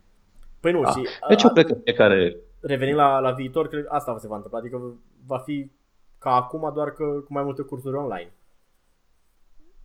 Păi 0.60 0.72
nu, 0.72 0.82
Da. 0.82 0.90
și 0.90 1.02
Deci 1.28 1.44
a, 1.44 1.46
eu 1.46 1.52
cred 1.52 1.66
că 1.66 1.74
fiecare 1.84 2.36
revenind 2.66 2.96
la, 2.96 3.18
la 3.18 3.30
viitor, 3.30 3.68
cred 3.68 3.84
că 3.84 3.88
asta 3.92 4.16
se 4.18 4.26
va 4.26 4.34
întâmpla, 4.34 4.58
adică 4.58 4.94
va 5.26 5.38
fi 5.38 5.70
ca 6.18 6.30
acum, 6.30 6.70
doar 6.74 6.90
că 6.90 7.04
cu 7.04 7.32
mai 7.32 7.42
multe 7.42 7.62
cursuri 7.62 7.96
online. 7.96 8.32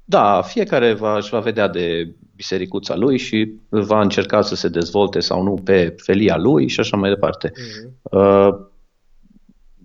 Da, 0.05 0.41
fiecare 0.41 0.93
va, 0.93 1.17
își 1.17 1.29
va 1.29 1.39
vedea 1.39 1.67
de 1.67 2.13
bisericuța 2.35 2.95
lui 2.95 3.17
și 3.17 3.53
va 3.69 4.01
încerca 4.01 4.41
să 4.41 4.55
se 4.55 4.67
dezvolte 4.67 5.19
sau 5.19 5.43
nu 5.43 5.53
pe 5.63 5.95
felia 5.97 6.37
lui 6.37 6.67
și 6.67 6.79
așa 6.79 6.97
mai 6.97 7.09
departe. 7.09 7.51
Mhm. 7.55 8.17
Uh, 8.19 8.67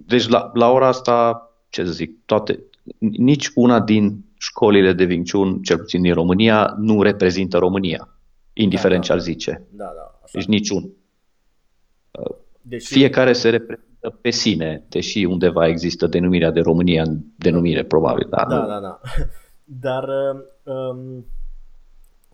Deci 0.06 0.28
la, 0.28 0.50
la 0.54 0.70
ora 0.70 0.86
asta, 0.86 1.48
ce 1.68 1.84
să 1.84 1.92
zic, 1.92 2.24
toate, 2.24 2.64
nici 2.98 3.50
una 3.54 3.80
din 3.80 4.24
școlile 4.38 4.92
de 4.92 5.04
Wing 5.04 5.30
Chun, 5.30 5.62
cel 5.62 5.78
puțin 5.78 6.02
din 6.02 6.14
România, 6.14 6.74
nu 6.78 7.02
reprezintă 7.02 7.58
România, 7.58 8.08
indiferent 8.52 9.00
Da, 9.00 9.06
ce 9.06 9.12
da. 9.12 9.14
ar 9.14 9.20
zice. 9.20 9.62
Da, 9.70 9.84
da, 9.84 10.20
așa. 10.22 10.38
Deci 10.38 10.46
niciun. 10.46 10.90
Deși, 12.66 12.92
Fiecare 12.92 13.32
se 13.32 13.48
reprezintă 13.50 14.18
pe 14.20 14.30
sine, 14.30 14.84
deși 14.88 15.24
undeva 15.24 15.66
există 15.66 16.06
denumirea 16.06 16.50
de 16.50 16.60
România 16.60 17.02
în 17.02 17.20
denumire, 17.36 17.84
probabil. 17.84 18.26
Dar 18.30 18.46
Da, 18.46 18.60
nu. 18.60 18.66
da, 18.66 18.80
da. 18.80 19.00
Dar 19.80 20.08
um, 20.62 21.24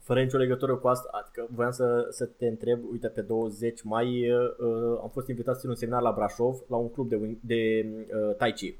fără 0.00 0.22
nicio 0.22 0.36
legătură 0.36 0.76
cu 0.76 0.88
asta, 0.88 1.08
adică 1.12 1.46
voiam 1.54 1.70
să, 1.70 2.06
să 2.10 2.24
te 2.24 2.46
întreb, 2.46 2.80
uite, 2.90 3.08
pe 3.08 3.20
20 3.20 3.82
mai 3.82 4.30
uh, 4.32 4.98
am 5.02 5.10
fost 5.12 5.28
invitat 5.28 5.54
să 5.54 5.60
țin 5.60 5.68
un 5.68 5.74
seminar 5.76 6.02
la 6.02 6.12
Brașov, 6.12 6.56
la 6.68 6.76
un 6.76 6.90
club 6.90 7.08
de, 7.08 7.16
wing- 7.16 7.40
de 7.40 7.86
uh, 8.28 8.36
Tai 8.36 8.52
Chi. 8.52 8.74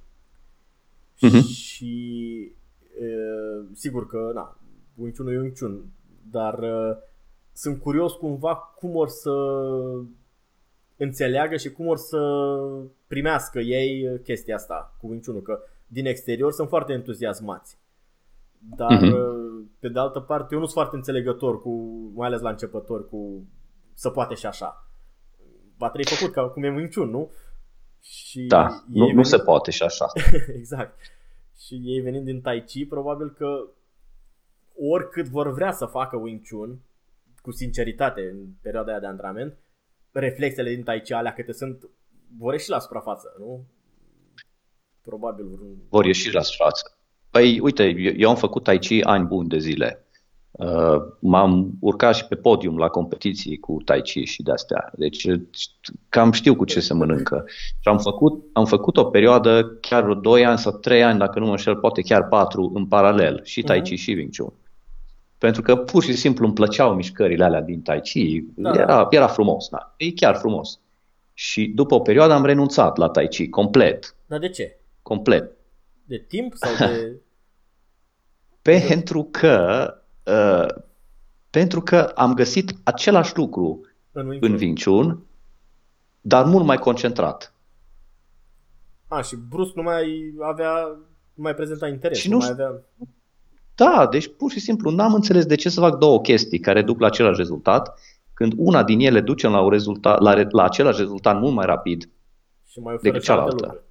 Mhm. 1.21 1.41
Și 1.43 2.53
uh, 3.01 3.65
sigur 3.73 4.07
că, 4.07 4.31
na, 4.35 4.57
Wing 4.95 5.17
Chun 5.17 5.29
e 5.29 5.39
Wing 5.39 5.59
Chun, 5.59 5.85
dar 6.31 6.59
uh, 6.59 6.97
sunt 7.53 7.81
curios 7.81 8.13
cumva 8.13 8.57
cum 8.57 8.97
or 8.97 9.09
să 9.09 9.31
înțeleagă 11.05 11.57
și 11.57 11.71
cum 11.73 11.87
or 11.87 11.97
să 11.97 12.19
primească 13.07 13.59
ei 13.59 14.21
chestia 14.25 14.55
asta 14.55 14.95
cu 15.01 15.07
Wing 15.07 15.25
Chun-ul, 15.25 15.43
că 15.43 15.59
din 15.87 16.07
exterior 16.07 16.53
sunt 16.53 16.69
foarte 16.69 16.93
entuziasmați. 16.93 17.79
Dar 18.77 18.93
Mhm. 19.03 19.13
uh, 19.13 19.63
pe 19.79 19.89
de 19.89 19.99
altă 19.99 20.21
parte 20.21 20.55
eu 20.55 20.59
nu 20.61 20.65
sunt 20.65 20.77
foarte 20.77 20.97
înțelegător 20.97 21.61
cu, 21.63 21.71
mai 22.15 22.27
ales 22.27 22.41
la 22.41 22.51
începători, 22.51 23.09
cu 23.09 23.45
să 23.95 24.11
poate 24.11 24.35
și 24.35 24.47
așa. 24.47 24.87
Va 25.77 25.91
trebui 25.91 26.17
făcut 26.17 26.33
ca 26.35 26.49
cum 26.49 26.63
e 26.63 26.69
Wing 26.71 26.95
Chun, 26.95 27.11
nu? 27.11 27.31
Și 28.01 28.41
Da, 28.47 28.67
nu, 28.89 29.07
ei 29.07 29.13
nu 29.13 29.23
se 29.23 29.29
venind- 29.31 29.45
poate 29.49 29.71
și 29.71 29.83
așa. 29.83 30.07
exact. 30.61 30.99
Și 31.59 31.75
ei 31.85 32.01
venind 32.01 32.25
din 32.25 32.41
Tai 32.41 32.65
Chi, 32.65 32.87
probabil 32.87 33.31
că 33.31 33.65
oricât 34.93 35.27
vor 35.29 35.53
vrea 35.53 35.73
să 35.73 35.85
facă 35.87 36.17
Wing 36.17 36.41
Chun, 36.49 36.79
cu 37.43 37.51
sinceritate 37.51 38.21
în 38.21 38.37
perioada 38.63 38.91
aia 38.91 39.01
de 39.01 39.07
antrenament, 39.07 39.57
reflexele 40.13 40.75
din 40.75 40.83
Tai 40.83 41.01
Chi 41.01 41.13
alea 41.13 41.33
câte 41.33 41.53
sunt, 41.53 41.89
vor 42.39 42.53
ieși 42.53 42.71
la 42.71 42.79
suprafață, 42.79 43.35
nu? 43.39 43.65
Probabil 45.03 45.45
vreun... 45.45 45.77
Vor 45.89 46.05
ieși 46.05 46.33
la 46.33 46.43
suprafață. 46.43 46.99
Păi, 47.31 47.61
uite, 47.61 47.85
eu, 47.85 48.13
eu 48.17 48.29
am 48.29 48.37
făcut 48.37 48.63
Tai 48.63 48.79
Chi 48.79 49.03
ani 49.03 49.27
buni 49.27 49.49
de 49.49 49.59
zile. 49.59 50.05
Uh, 50.51 50.97
m-am 51.21 51.71
urcat 51.81 52.15
și 52.15 52.25
pe 52.25 52.35
podium 52.35 52.79
la 52.79 52.89
competiții 52.89 53.59
cu 53.59 53.77
Tai 53.85 54.03
Chi 54.03 54.25
și 54.25 54.43
de-astea. 54.43 54.91
Deci 54.97 55.27
cam 56.09 56.33
știu 56.33 56.57
cu 56.57 56.65
ce 56.65 56.81
se 56.81 56.95
mănâncă. 56.95 57.45
Și 57.81 57.89
am 57.89 57.99
făcut, 57.99 58.45
am 58.53 58.65
făcut 58.65 58.97
o 58.97 59.05
perioadă, 59.05 59.79
chiar 59.81 60.15
2 60.15 60.45
ani 60.45 60.59
sau 60.59 60.73
3 60.73 61.03
ani, 61.03 61.19
dacă 61.19 61.39
nu 61.39 61.45
mă 61.45 61.51
înșel, 61.51 61.77
poate 61.77 62.01
chiar 62.01 62.29
4 62.29 62.71
în 62.75 62.87
paralel, 62.87 63.41
și 63.45 63.63
Tai 63.63 63.83
Chi 63.83 63.95
și 63.95 64.11
Wing 64.11 64.37
Chun. 64.37 64.53
Pentru 65.41 65.63
că 65.63 65.77
pur 65.77 66.03
și 66.03 66.13
simplu 66.17 66.45
îmi 66.45 66.55
plăceau 66.55 66.95
mișcările 66.95 67.45
alea 67.45 67.61
din 67.61 67.83
Tai 67.83 68.01
Chi. 68.01 68.45
Da. 68.55 68.71
Era, 68.75 69.07
era 69.11 69.27
frumos, 69.27 69.69
da. 69.69 69.95
E 69.97 70.13
chiar 70.13 70.37
frumos. 70.37 70.81
Și 71.35 71.67
după 71.67 71.95
o 71.95 72.01
perioadă 72.01 72.33
am 72.33 72.45
renunțat 72.45 72.97
la 72.97 73.09
Tai 73.09 73.29
Chi, 73.29 73.49
complet. 73.49 74.17
Dar 74.27 74.39
de 74.39 74.49
ce? 74.49 74.79
Complet. 75.03 75.53
De 76.05 76.19
timp 76.19 76.55
sau 76.55 76.89
de... 76.89 77.17
Pentru 78.63 79.29
că, 79.31 79.95
uh, 80.25 80.83
pentru 81.51 81.81
că 81.81 82.01
am 82.15 82.35
găsit 82.35 82.73
același 82.83 83.37
lucru 83.37 83.81
în 84.13 84.27
Wing 84.29 84.43
în 84.43 84.51
Chun? 84.51 84.59
Wing 84.61 84.79
Chun, 84.83 85.23
dar 86.21 86.45
mult 86.45 86.65
mai 86.65 86.79
concentrat. 86.79 87.55
A, 89.09 89.21
și 89.23 89.37
brusc 89.49 89.75
nu 89.75 89.83
mai 89.83 90.35
avea, 90.41 90.73
nu 91.35 91.43
mai 91.43 91.55
prezenta 91.55 91.89
interes, 91.89 92.19
Și 92.19 92.29
nu, 92.29 92.37
nu 92.37 92.39
mai 92.39 92.53
știu- 92.53 92.65
avea... 92.65 92.83
Da, 93.85 94.07
deci 94.11 94.29
pur 94.37 94.51
și 94.51 94.61
simplu 94.61 94.91
n-am 94.91 95.15
înțeles 95.15 95.47
de 95.47 95.55
ce 95.55 95.69
să 95.69 95.81
fac 95.81 95.99
două 95.99 96.21
chestii 96.21 96.59
care 96.61 96.83
duc 96.83 97.01
la 97.01 97.07
același 97.07 97.37
rezultat, 97.37 98.01
când 98.35 98.53
una 98.57 98.83
din 98.85 99.01
ele 99.01 99.21
duce 99.21 99.49
la, 99.49 99.61
un 99.61 99.71
rezultat, 99.71 100.21
la, 100.21 100.33
re- 100.35 100.47
la 100.51 100.63
același 100.65 100.99
rezultat 101.01 101.41
mult 101.41 101.55
mai 101.55 101.67
rapid 101.67 102.09
Și 102.67 102.79
mai 102.81 102.95
oferă 102.95 103.11
Decât 103.13 103.25
și 103.25 103.31
alte 103.31 103.43
cealaltă. 103.43 103.65
lucruri. 103.67 103.85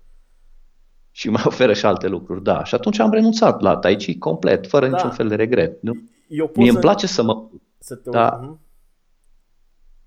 și 1.11 1.29
mai 1.29 1.41
oferă 1.45 1.73
și 1.73 1.85
alte 1.85 2.07
lucruri. 2.07 2.43
Da, 2.43 2.63
și 2.63 2.75
atunci 2.75 2.99
am 2.99 3.11
renunțat 3.11 3.61
la 3.61 3.77
Tai 3.77 3.95
Chi 3.95 4.17
complet, 4.17 4.67
fără 4.67 4.87
Da. 4.87 4.95
niciun 4.95 5.11
fel 5.11 5.27
de 5.27 5.35
regret. 5.35 5.81
Nu? 5.81 5.93
Eu 6.27 6.45
pot 6.45 6.55
Mie 6.55 6.65
să, 6.67 6.71
îmi 6.71 6.81
place 6.81 7.07
să 7.07 7.23
mă 7.23 7.43
să 7.77 7.95
te 7.95 8.09
Da. 8.09 8.39
Mhm. 8.41 8.59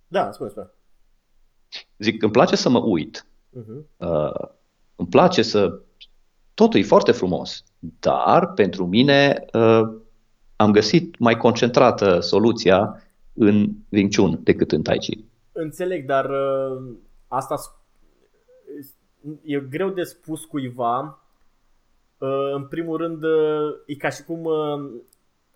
Da, 0.08 0.30
spune, 0.32 0.50
spune. 0.50 0.70
zic, 1.98 2.22
îmi 2.22 2.32
place 2.32 2.56
să 2.56 2.68
mă 2.68 2.78
uit. 2.78 3.26
Mhm. 3.50 3.86
Uh, 3.96 4.48
îmi 4.96 5.08
place 5.08 5.42
să 5.42 5.80
totul 6.54 6.80
e 6.80 6.82
foarte 6.82 7.12
frumos, 7.12 7.64
dar 7.78 8.52
pentru 8.52 8.86
mine 8.86 9.44
uh, 9.52 9.80
am 10.56 10.70
găsit 10.72 11.18
mai 11.18 11.36
concentrată 11.36 12.20
soluția 12.20 13.02
în 13.32 13.68
Wing 13.88 14.14
Chun 14.14 14.38
decât 14.42 14.72
în 14.72 14.82
Tai 14.82 14.98
Chi. 14.98 15.24
Înțeleg, 15.52 16.06
dar 16.06 16.24
uh, 16.30 16.82
asta 17.28 17.56
s- 17.56 17.74
e 19.44 19.58
greu 19.60 19.88
de 19.90 20.02
spus 20.02 20.44
cuiva. 20.44 21.18
Uh, 22.18 22.52
în 22.54 22.66
primul 22.66 22.96
rând, 22.96 23.22
uh, 23.22 23.74
e 23.86 23.94
ca 23.94 24.08
și 24.08 24.22
cum 24.24 24.44
uh, 24.44 24.90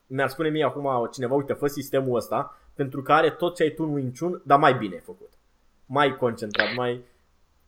mi-ar 0.06 0.28
spune 0.28 0.48
mie 0.48 0.64
acum 0.64 1.08
cineva, 1.12 1.34
uite, 1.34 1.52
fă 1.52 1.66
sistemul 1.66 2.16
ăsta, 2.16 2.58
pentru 2.74 3.02
că 3.02 3.12
are 3.12 3.30
tot 3.30 3.54
ce 3.54 3.62
ai 3.62 3.70
tu 3.70 3.82
în 3.82 3.92
Wing 3.92 4.12
Chun, 4.18 4.40
dar 4.44 4.58
mai 4.58 4.74
bine 4.74 5.02
făcut. 5.04 5.28
Mai 5.86 6.16
concentrat, 6.16 6.74
mai... 6.76 7.00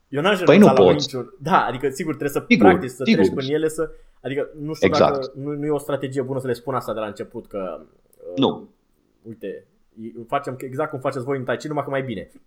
Eu 0.09 0.21
n-aș 0.21 0.39
Păi 0.39 0.55
renunța 0.55 0.73
nu 0.73 0.85
la 0.87 0.91
poți. 0.91 1.15
Wing 1.15 1.25
Chun. 1.27 1.35
Da, 1.41 1.65
adică 1.65 1.89
sigur 1.89 2.15
trebuie 2.15 2.41
să 2.41 2.45
Sigur, 2.47 2.67
practici, 2.67 2.89
să 2.89 3.03
sigur. 3.05 3.23
treci 3.23 3.35
prin 3.35 3.53
ele, 3.53 3.67
să... 3.67 3.89
Adică 4.21 4.49
nu 4.61 4.73
știu 4.73 4.87
Exact. 4.87 5.13
dacă 5.13 5.31
nu, 5.35 5.51
nu 5.51 5.65
e 5.65 5.69
o 5.69 5.77
strategie 5.77 6.21
bună 6.21 6.39
să 6.39 6.47
le 6.47 6.53
spun 6.53 6.75
asta 6.75 6.93
de 6.93 6.99
la 6.99 7.05
început, 7.05 7.47
că... 7.47 7.79
uh, 7.79 8.37
Nu. 8.37 8.69
Uite, 9.21 9.65
e- 10.01 10.11
facem 10.27 10.55
exact 10.59 10.89
cum 10.89 10.99
faceți 10.99 11.25
voi 11.25 11.37
în 11.37 11.43
Tai 11.43 11.57
Chi, 11.57 11.67
numai 11.67 11.83
că 11.83 11.89
mai 11.89 12.01
bine. 12.03 12.29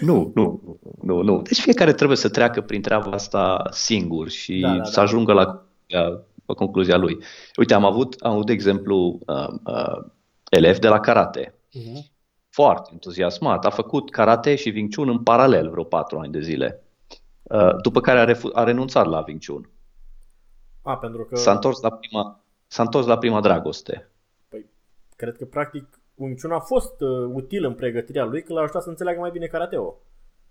Nu, 0.00 0.32
nu, 0.34 0.78
nu, 1.02 1.22
nu. 1.22 1.42
Deci 1.42 1.60
fiecare 1.60 1.92
trebuie 1.92 2.16
să 2.16 2.28
treacă 2.28 2.60
prin 2.60 2.82
treaba 2.82 3.10
asta 3.10 3.66
singur 3.70 4.28
și 4.28 4.60
Da, 4.60 4.76
da, 4.76 4.84
să 4.84 4.92
da. 4.94 5.02
ajungă 5.02 5.32
la, 5.32 5.64
la, 5.86 6.02
la 6.46 6.54
concluzia 6.54 6.96
lui. 6.96 7.18
Uite, 7.56 7.74
am 7.74 7.84
avut, 7.84 8.16
am 8.20 8.32
avut 8.32 8.46
de 8.46 8.52
exemplu, 8.52 9.18
uh, 9.26 9.48
uh, 9.64 10.04
elev 10.50 10.78
de 10.78 10.88
la 10.88 11.00
karate. 11.00 11.54
Uh-huh. 11.78 12.14
Foarte 12.56 12.90
entuziasmat. 12.92 13.64
A 13.64 13.70
făcut 13.70 14.10
karate 14.10 14.54
și 14.54 14.72
Wing 14.74 14.94
Chun 14.94 15.08
în 15.08 15.22
paralel 15.22 15.70
vreo 15.70 15.84
patru 15.84 16.18
ani 16.18 16.32
de 16.32 16.40
zile. 16.40 16.82
Uh, 17.42 17.76
După 17.82 18.00
care 18.00 18.18
a, 18.18 18.24
refu- 18.24 18.50
a 18.52 18.64
renunțat 18.64 19.06
la 19.06 19.24
Wing 19.26 19.40
Chun. 19.46 19.70
A, 20.82 20.96
pentru 20.96 21.24
că 21.24 21.36
S-a 21.36 21.52
întors 21.52 21.80
la 21.80 21.90
prima, 21.90 22.40
s-a 22.66 22.82
întors 22.82 23.06
la 23.06 23.18
prima 23.18 23.40
dragoste. 23.40 24.10
păi, 24.48 24.66
cred 25.16 25.36
că 25.36 25.44
practic 25.44 26.00
Wing 26.14 26.40
Chun 26.40 26.50
a 26.52 26.58
fost 26.60 27.00
uh, 27.00 27.30
util 27.32 27.64
în 27.64 27.74
pregătirea 27.74 28.24
lui 28.24 28.42
că 28.42 28.52
l-a 28.52 28.60
ajutat 28.60 28.82
să 28.82 28.88
înțeleagă 28.88 29.20
mai 29.20 29.30
bine 29.30 29.46
karate-ul. 29.46 29.96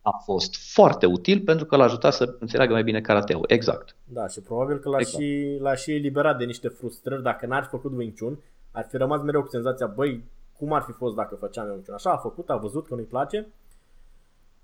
A 0.02 0.18
fost 0.24 0.56
foarte 0.74 1.06
util 1.06 1.42
pentru 1.42 1.66
că 1.66 1.76
l-a 1.76 1.84
ajutat 1.84 2.14
să 2.14 2.36
înțeleagă 2.40 2.74
mai 2.74 2.84
bine 2.84 3.02
karateul. 3.02 3.44
Exact. 3.48 3.96
Da, 4.04 4.28
și 4.28 4.42
probabil 4.42 4.78
că 4.78 4.90
l-a, 4.90 5.00
Exact. 5.00 5.24
și, 5.24 5.58
l-a 5.60 5.76
și 5.76 5.92
eliberat 5.92 6.38
de 6.38 6.46
niște 6.46 6.68
frustrări. 6.68 7.24
Dacă 7.24 7.46
n-ar 7.46 7.64
fi 7.64 7.70
făcut 7.70 7.92
Wing 7.98 8.14
Chun, 8.20 8.40
ar 8.72 8.86
fi 8.90 8.98
rămas 8.98 9.22
mereu 9.22 9.42
cu 9.42 9.48
senzația, 9.48 9.88
băi, 9.88 10.24
cum 10.58 10.74
ar 10.74 10.82
fi 10.82 10.92
fost 10.92 11.16
dacă 11.16 11.36
făceam 11.36 11.66
eu 11.66 11.72
Wing 11.72 11.86
Chun? 11.86 11.94
Așa 11.94 12.12
a 12.12 12.18
făcut, 12.18 12.50
a 12.50 12.56
văzut 12.56 12.88
că 12.88 12.96
nu-i 12.96 13.04
place. 13.04 13.48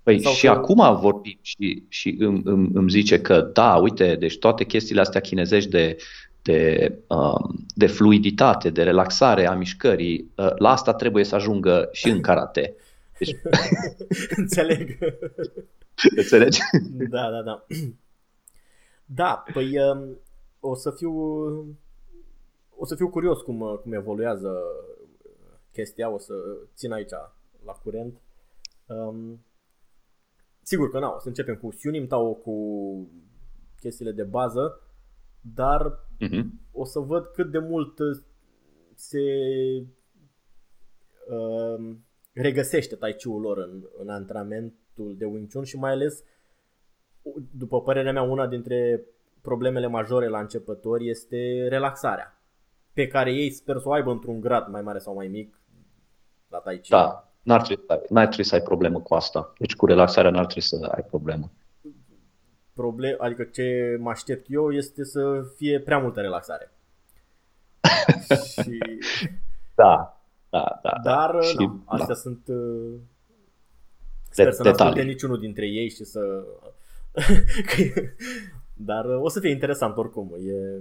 Păi 0.02 0.22
Sau 0.22 0.32
și 0.32 0.46
că- 0.46 0.52
acum 0.52 1.00
vorbim 1.00 1.38
și, 1.40 1.84
și 1.88 2.16
îmi, 2.18 2.42
îmi, 2.44 2.70
îmi 2.74 2.90
zice 2.90 3.20
că 3.20 3.40
da, 3.40 3.76
uite, 3.76 4.14
deci 4.14 4.38
toate 4.38 4.64
chestiile 4.64 5.00
astea 5.00 5.20
chinezești 5.20 5.70
de 5.70 5.96
de, 6.42 6.92
um, 7.06 7.64
de 7.74 7.86
fluiditate, 7.86 8.70
de 8.70 8.82
relaxare 8.82 9.46
a 9.46 9.54
mișcării, 9.54 10.30
uh, 10.36 10.52
la 10.56 10.70
asta 10.70 10.94
trebuie 10.94 11.24
să 11.24 11.34
ajungă 11.34 11.88
și 11.92 12.08
în 12.08 12.20
karate. 12.20 12.74
Deci... 13.18 13.36
Înțeleg. 14.36 14.98
Înțelegi? 16.16 16.60
Da, 17.10 17.30
da, 17.30 17.42
da. 17.42 17.66
Da, 19.04 19.44
păi 19.52 19.78
um, 19.78 20.18
o 20.60 20.74
să 20.74 20.90
fiu 20.90 21.12
o 22.76 22.84
să 22.86 22.94
fiu 22.94 23.08
curios 23.08 23.40
cum, 23.40 23.80
cum 23.82 23.92
evoluează 23.92 24.62
chestia, 25.72 26.10
o 26.10 26.18
să 26.18 26.34
țin 26.74 26.92
aici 26.92 27.10
la 27.64 27.72
curent. 27.72 28.20
Um, 28.86 29.44
sigur 30.62 30.90
că 30.90 30.98
nu, 30.98 31.14
o 31.14 31.18
să 31.18 31.28
începem 31.28 31.56
cu 31.56 31.70
Sunim 31.70 32.06
Tao, 32.06 32.34
cu 32.34 32.56
chestiile 33.80 34.12
de 34.12 34.22
bază, 34.22 34.80
dar 35.40 36.06
uh-huh. 36.20 36.44
o 36.72 36.84
să 36.84 36.98
văd 36.98 37.26
cât 37.26 37.50
de 37.50 37.58
mult 37.58 37.98
se 38.94 39.20
uh, 41.28 41.96
regăsește 42.32 42.94
tai 42.94 43.14
chi 43.14 43.26
lor 43.26 43.58
în, 43.58 43.82
în 43.98 44.08
antrenamentul 44.08 45.14
de 45.16 45.24
Wing 45.24 45.52
Chun 45.52 45.64
și 45.64 45.76
mai 45.76 45.90
ales, 45.90 46.24
după 47.56 47.82
părerea 47.82 48.12
mea, 48.12 48.22
una 48.22 48.46
dintre 48.46 49.06
problemele 49.40 49.86
majore 49.86 50.28
la 50.28 50.40
începători 50.40 51.08
este 51.08 51.66
relaxarea, 51.68 52.42
pe 52.92 53.06
care 53.06 53.32
ei 53.32 53.50
sper 53.50 53.78
să 53.78 53.88
o 53.88 53.92
aibă 53.92 54.10
într-un 54.10 54.40
grad 54.40 54.68
mai 54.68 54.82
mare 54.82 54.98
sau 54.98 55.14
mai 55.14 55.28
mic 55.28 55.61
la 56.52 56.58
Tai 56.58 56.80
Chi. 56.80 56.90
Da, 56.90 57.32
n-ar 57.42 57.62
trebui, 57.62 57.84
n-ar 58.08 58.26
trebui 58.26 58.44
să 58.44 58.54
ai 58.54 58.62
problemă 58.62 59.00
cu 59.00 59.14
asta. 59.14 59.52
Deci 59.58 59.74
cu 59.76 59.86
relaxarea 59.86 60.30
n-ar 60.30 60.46
trebui 60.46 60.62
să 60.62 60.90
ai 60.94 61.02
problemă. 61.02 61.50
Problem, 62.72 63.16
adică 63.18 63.42
ce 63.42 63.96
mă 64.00 64.10
aștept 64.10 64.46
eu 64.48 64.72
este 64.72 65.04
să 65.04 65.42
fie 65.56 65.80
prea 65.80 65.98
multă 65.98 66.20
relaxare. 66.20 66.72
și... 68.62 68.78
Da, 69.74 70.22
da, 70.50 70.78
da. 70.82 71.00
Dar, 71.02 71.30
da. 71.30 71.40
Și, 71.40 71.56
na, 71.56 71.82
astea 71.86 72.06
da. 72.06 72.14
sunt... 72.14 72.46
Uh, 72.46 72.98
sper 74.30 74.46
de, 74.46 74.52
să 74.52 74.62
nu 74.62 74.70
asculte 74.70 75.02
niciunul 75.02 75.38
dintre 75.38 75.66
ei 75.66 75.90
și 75.90 76.04
să... 76.04 76.44
Dar 78.74 79.04
uh, 79.04 79.20
o 79.20 79.28
să 79.28 79.40
fie 79.40 79.50
interesant 79.50 79.96
oricum. 79.96 80.34
E... 80.38 80.80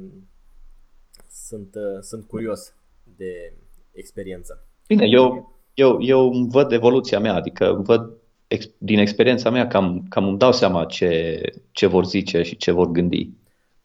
Sunt, 1.29 1.75
uh, 1.75 2.01
sunt 2.01 2.27
curios 2.27 2.73
de 3.15 3.53
experiență. 3.91 4.65
Bine, 4.87 5.05
eu, 5.07 5.55
eu, 5.73 6.01
eu 6.01 6.31
văd 6.31 6.71
evoluția 6.71 7.19
mea, 7.19 7.33
adică 7.33 7.81
văd 7.83 8.11
ex, 8.47 8.69
din 8.77 8.99
experiența 8.99 9.49
mea 9.49 9.67
cam, 9.67 10.05
cam 10.09 10.27
îmi 10.27 10.37
dau 10.37 10.51
seama 10.51 10.85
ce, 10.85 11.41
ce 11.71 11.85
vor 11.85 12.05
zice 12.05 12.41
și 12.41 12.57
ce 12.57 12.71
vor 12.71 12.91
gândi. 12.91 13.29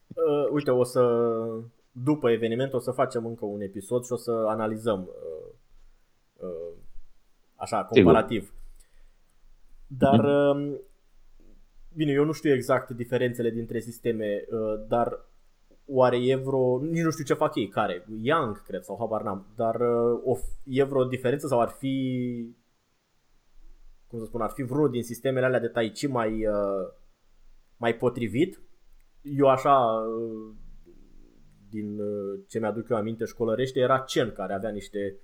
Uh, 0.07 0.49
uite, 0.51 0.71
o 0.71 0.83
să, 0.83 1.01
după 1.91 2.29
eveniment, 2.29 2.73
o 2.73 2.79
să 2.79 2.91
facem 2.91 3.25
încă 3.25 3.45
un 3.45 3.61
episod 3.61 4.05
și 4.05 4.11
o 4.11 4.15
să 4.15 4.31
analizăm 4.47 5.09
uh, 5.09 5.51
uh, 6.35 6.73
așa, 7.55 7.83
comparativ. 7.83 8.41
Sigur. 8.41 8.55
Dar, 9.87 10.23
uh, 10.23 10.75
bine, 11.93 12.11
eu 12.11 12.23
nu 12.23 12.31
știu 12.31 12.53
exact 12.53 12.89
diferențele 12.89 13.49
dintre 13.49 13.79
sisteme, 13.79 14.45
uh, 14.49 14.85
dar 14.87 15.25
oare 15.87 16.17
e 16.17 16.35
vreo, 16.35 16.79
nici 16.79 17.03
nu 17.03 17.09
știu 17.09 17.23
ce 17.23 17.33
fac 17.33 17.55
ei, 17.55 17.67
care, 17.67 18.05
Young, 18.21 18.63
cred, 18.63 18.83
sau 18.83 18.97
habar 18.99 19.21
n-am, 19.21 19.53
dar 19.55 19.75
uh, 19.75 20.21
o, 20.23 20.37
e 20.63 20.83
vreo 20.83 21.03
diferență 21.03 21.47
sau 21.47 21.59
ar 21.59 21.69
fi, 21.69 21.95
cum 24.07 24.19
să 24.19 24.25
spun, 24.25 24.41
ar 24.41 24.49
fi 24.49 24.63
vreunul 24.63 24.91
din 24.91 25.03
sistemele 25.03 25.45
alea 25.45 25.59
de 25.59 25.67
Tai 25.67 25.91
Chi 25.91 26.07
mai, 26.07 26.47
uh, 26.47 26.87
mai 27.77 27.95
potrivit? 27.95 28.61
Eu 29.21 29.47
așa, 29.47 29.75
uh, 29.75 30.55
din 31.69 31.99
uh, 31.99 32.39
ce 32.47 32.59
mi-aduc 32.59 32.89
eu 32.89 32.97
aminte 32.97 33.25
școlărește, 33.25 33.79
era 33.79 33.99
Chen 33.99 34.31
care 34.31 34.53
avea 34.53 34.69
niște 34.69 35.19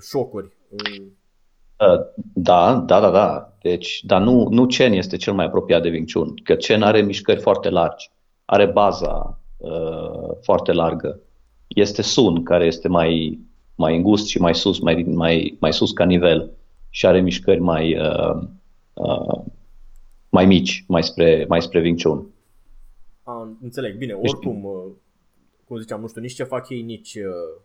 șocuri. 0.00 0.56
Uh, 0.70 1.98
da, 2.34 2.82
da, 2.86 3.00
da, 3.00 3.10
da. 3.10 3.56
Deci, 3.62 4.04
dar 4.04 4.20
nu, 4.20 4.48
nu 4.48 4.66
Chen 4.66 4.92
este 4.92 5.16
cel 5.16 5.32
mai 5.32 5.44
apropiat 5.44 5.82
de 5.82 5.88
Wing 5.88 6.12
Chun, 6.12 6.34
că 6.44 6.54
Chen 6.54 6.82
are 6.82 7.00
mișcări 7.02 7.40
foarte 7.40 7.68
largi, 7.68 8.10
are 8.44 8.66
baza, 8.66 9.39
uh, 9.60 10.36
foarte 10.40 10.72
largă. 10.72 11.20
Este 11.66 12.02
Sun, 12.02 12.42
care 12.42 12.64
este 12.64 12.88
mai, 12.88 13.40
mai 13.74 13.96
îngust 13.96 14.26
și 14.26 14.40
mai 14.40 14.54
sus, 14.54 14.78
mai, 14.78 15.02
mai, 15.02 15.56
mai 15.60 15.72
sus 15.72 15.92
ca 15.92 16.04
nivel 16.04 16.50
și 16.88 17.06
are 17.06 17.20
mișcări 17.20 17.60
mai, 17.60 17.98
uh, 17.98 18.42
uh, 18.94 19.44
mai 20.30 20.46
mici, 20.46 20.84
mai 20.88 21.02
spre, 21.02 21.44
mai 21.48 21.62
spre 21.62 21.80
Wing 21.80 22.02
Chun. 22.02 22.26
A, 23.22 23.56
înțeleg, 23.62 23.96
bine, 23.96 24.18
deci- 24.20 24.32
oricum, 24.32 24.64
uh, 24.64 24.92
cum 25.64 25.78
ziceam, 25.78 26.00
nu 26.00 26.08
știu 26.08 26.20
nici 26.20 26.34
ce 26.34 26.44
fac 26.44 26.68
ei, 26.68 26.82
nici... 26.82 27.14
Uh, 27.14 27.62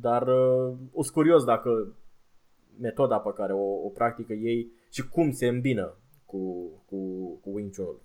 dar 0.00 0.22
uh, 0.22 0.74
o 0.92 1.02
curios 1.12 1.44
dacă 1.44 1.96
metoda 2.80 3.18
pe 3.18 3.30
care 3.34 3.52
o, 3.52 3.84
o 3.84 3.88
practică 3.88 4.32
ei 4.32 4.72
și 4.90 5.08
cum 5.08 5.32
se 5.32 5.46
îmbină 5.46 5.96
cu, 6.24 6.70
cu, 6.86 6.96
cu 7.42 7.50
Wing 7.50 7.76
Chun. 7.76 7.96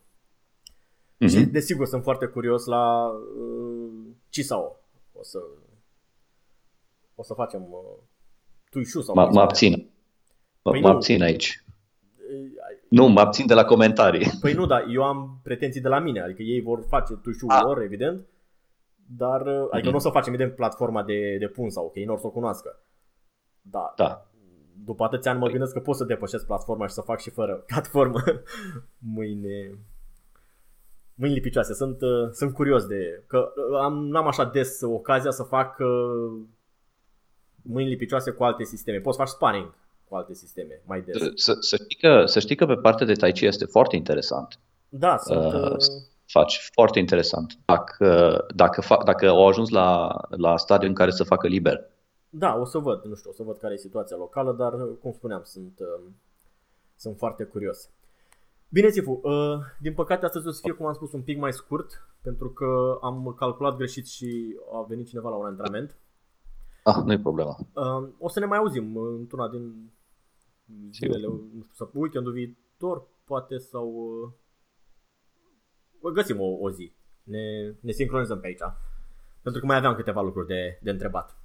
Mm-hmm. 1.20 1.30
Și 1.30 1.46
desigur 1.46 1.86
sunt 1.86 2.04
foarte 2.04 2.26
curios 2.26 2.66
la 2.66 3.08
uh, 3.08 4.14
Chisao. 4.30 4.80
O 5.14 5.24
să 5.24 5.40
o 7.16 7.24
să 7.24 7.34
facem 7.34 7.62
uh, 7.62 8.04
tuișu 8.70 9.02
sau 9.02 9.16
mă, 9.16 9.30
mă 9.32 9.42
abțin. 9.42 9.90
Mă, 10.62 10.72
păi 10.72 10.82
mă 10.82 10.90
abțin 10.90 11.22
aici. 11.22 11.64
Nu, 12.90 13.08
mă 13.08 13.20
abțin 13.20 13.46
de 13.46 13.54
la 13.54 13.66
comentarii. 13.66 14.30
Păi 14.42 14.54
nu, 14.54 14.66
dar 14.66 14.86
eu 14.90 15.04
am 15.04 15.40
pretenții 15.44 15.82
de 15.82 15.88
la 15.88 16.00
mine, 16.00 16.22
adică 16.22 16.42
ei 16.42 16.62
vor 16.62 16.86
face 16.88 17.14
tuișu 17.14 17.46
lor, 17.64 17.82
evident, 17.82 18.28
dar, 18.96 19.42
uh, 19.42 19.68
adică 19.72 19.88
mm-hmm. 19.88 19.92
nu 19.92 19.98
o 19.98 20.00
să 20.00 20.10
facem, 20.10 20.34
evident, 20.34 20.56
platforma 20.56 21.04
de, 21.04 21.38
de 21.40 21.48
pun 21.48 21.70
sau, 21.70 21.86
ok, 21.86 21.96
nu 21.96 22.14
o 22.14 22.18
să 22.18 22.28
o 22.28 22.30
cunoască. 22.30 22.80
Da. 23.62 23.94
da. 23.96 24.30
După 24.86 25.04
atâția 25.04 25.32
ani 25.32 25.40
mă 25.40 25.48
gândesc 25.48 25.74
că 25.74 25.80
pot 25.80 25.96
să 25.96 26.04
depășesc 26.04 26.46
platforma 26.46 26.88
și 26.88 26.94
să 26.94 27.02
fac 27.02 27.20
și 27.20 27.30
fără 27.30 27.54
platformă 27.54 28.22
mâine 29.16 29.78
mâinile 31.20 31.42
picioase. 31.42 31.74
Sunt, 31.74 32.02
uh, 32.02 32.30
sunt 32.32 32.54
curios 32.54 32.86
de... 32.86 33.24
Că 33.28 33.38
uh, 33.38 33.80
am, 33.82 34.08
n-am 34.08 34.28
așa 34.28 34.46
des 34.46 34.82
ocazia 34.82 35.32
să 35.32 35.44
fac 35.44 35.80
uh, 35.80 36.42
mâinile 37.62 37.96
picioase 37.96 38.32
cu 38.32 38.44
alte 38.44 38.64
sisteme. 38.64 38.98
Poți 38.98 39.18
să 39.18 39.24
faci 39.24 39.32
spanning 39.32 39.74
cu 40.08 40.16
alte 40.16 40.34
sisteme 40.34 40.82
mai 40.86 41.02
des. 41.02 41.18
Să, 41.36 41.56
să, 41.60 41.76
știi, 41.76 41.98
că, 41.98 42.26
să 42.26 42.40
știi 42.40 42.56
că 42.56 42.66
pe 42.66 42.76
partea 42.76 43.06
de 43.06 43.14
Tai 43.14 43.32
Chi 43.32 43.46
este 43.46 43.66
foarte 43.66 43.96
interesant. 43.96 44.60
Da, 44.90 45.18
sunt... 45.18 45.54
Uh, 45.54 45.76
faci 46.26 46.70
foarte 46.74 47.00
interesant. 47.00 47.58
Dacă, 47.66 48.38
dacă, 48.56 48.82
fa, 48.82 49.02
dacă 49.06 49.28
au 49.28 49.48
ajuns 49.48 49.70
la, 49.70 50.20
la 50.30 50.58
stadiu 50.58 50.88
în 50.88 50.94
care 50.94 51.12
să 51.12 51.24
facă 51.24 51.48
liber. 51.48 51.90
Da, 52.30 52.56
o 52.56 52.66
să 52.66 52.78
văd, 52.78 53.04
nu 53.04 53.16
știu, 53.16 53.30
o 53.30 53.34
să 53.34 53.44
văd 53.44 53.58
care 53.58 53.74
e 53.74 53.78
situația 53.78 54.18
locală, 54.18 54.52
dar 54.52 54.72
cum 55.02 55.12
spuneam, 55.12 55.42
sunt, 55.44 55.80
uh, 55.80 56.10
sunt 56.96 57.18
foarte 57.18 57.44
curios. 57.44 57.90
Bine, 58.72 58.90
Țifu, 58.90 59.20
uh, 59.24 59.60
din 59.80 59.94
păcate 59.94 60.26
astăzi 60.26 60.48
o 60.48 60.52
să 60.52 60.60
fie, 60.64 60.72
cum 60.72 60.86
am 60.86 60.94
spus, 60.94 61.12
un 61.12 61.22
pic 61.22 61.38
mai 61.38 61.54
scurt, 61.54 62.08
pentru 62.22 62.50
că 62.50 62.98
am 63.02 63.36
calculat 63.38 63.76
greșit 63.76 64.08
și 64.08 64.56
a 64.74 64.86
venit 64.88 65.08
cineva 65.08 65.30
la 65.30 65.36
un 65.36 65.46
antrenament. 65.46 65.98
Ah, 66.84 67.04
nu 67.06 67.12
e 67.12 67.20
problema. 67.20 67.58
Uh, 67.74 68.10
o 68.20 68.30
să 68.30 68.40
ne 68.40 68.46
mai 68.46 68.58
auzim 68.58 68.98
într-una 68.98 69.50
din 69.50 69.92
zilele, 70.92 71.28
nu 71.28 71.62
știu, 71.62 71.68
sau 71.72 71.92
weekendul 71.94 72.32
viitor, 72.32 73.08
poate, 73.26 73.58
sau 73.58 73.88
uh, 76.02 76.12
găsim 76.14 76.40
o, 76.40 76.58
o 76.60 76.70
zi. 76.70 76.94
Ne, 77.24 77.76
ne 77.80 77.92
sincronizăm 77.92 78.40
pe 78.40 78.48
aici. 78.48 78.74
Pentru 79.42 79.62
că 79.62 79.68
mai 79.68 79.78
aveam 79.78 79.96
câteva 79.96 80.22
lucruri 80.22 80.48
de, 80.48 80.80
de 80.82 80.90
întrebat. 80.90 81.38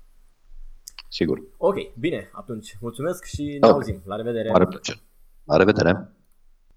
Sigur. 1.09 1.43
Ok, 1.57 1.77
bine, 1.99 2.31
atunci 2.33 2.77
mulțumesc 2.81 3.25
și 3.25 3.43
ne 3.43 3.57
okay. 3.57 3.71
auzim. 3.71 4.03
La 4.05 4.17
revedere. 4.17 4.51
Mare 4.51 4.67
plăcere. 4.67 4.99
La 5.45 5.57
revedere. 5.57 6.13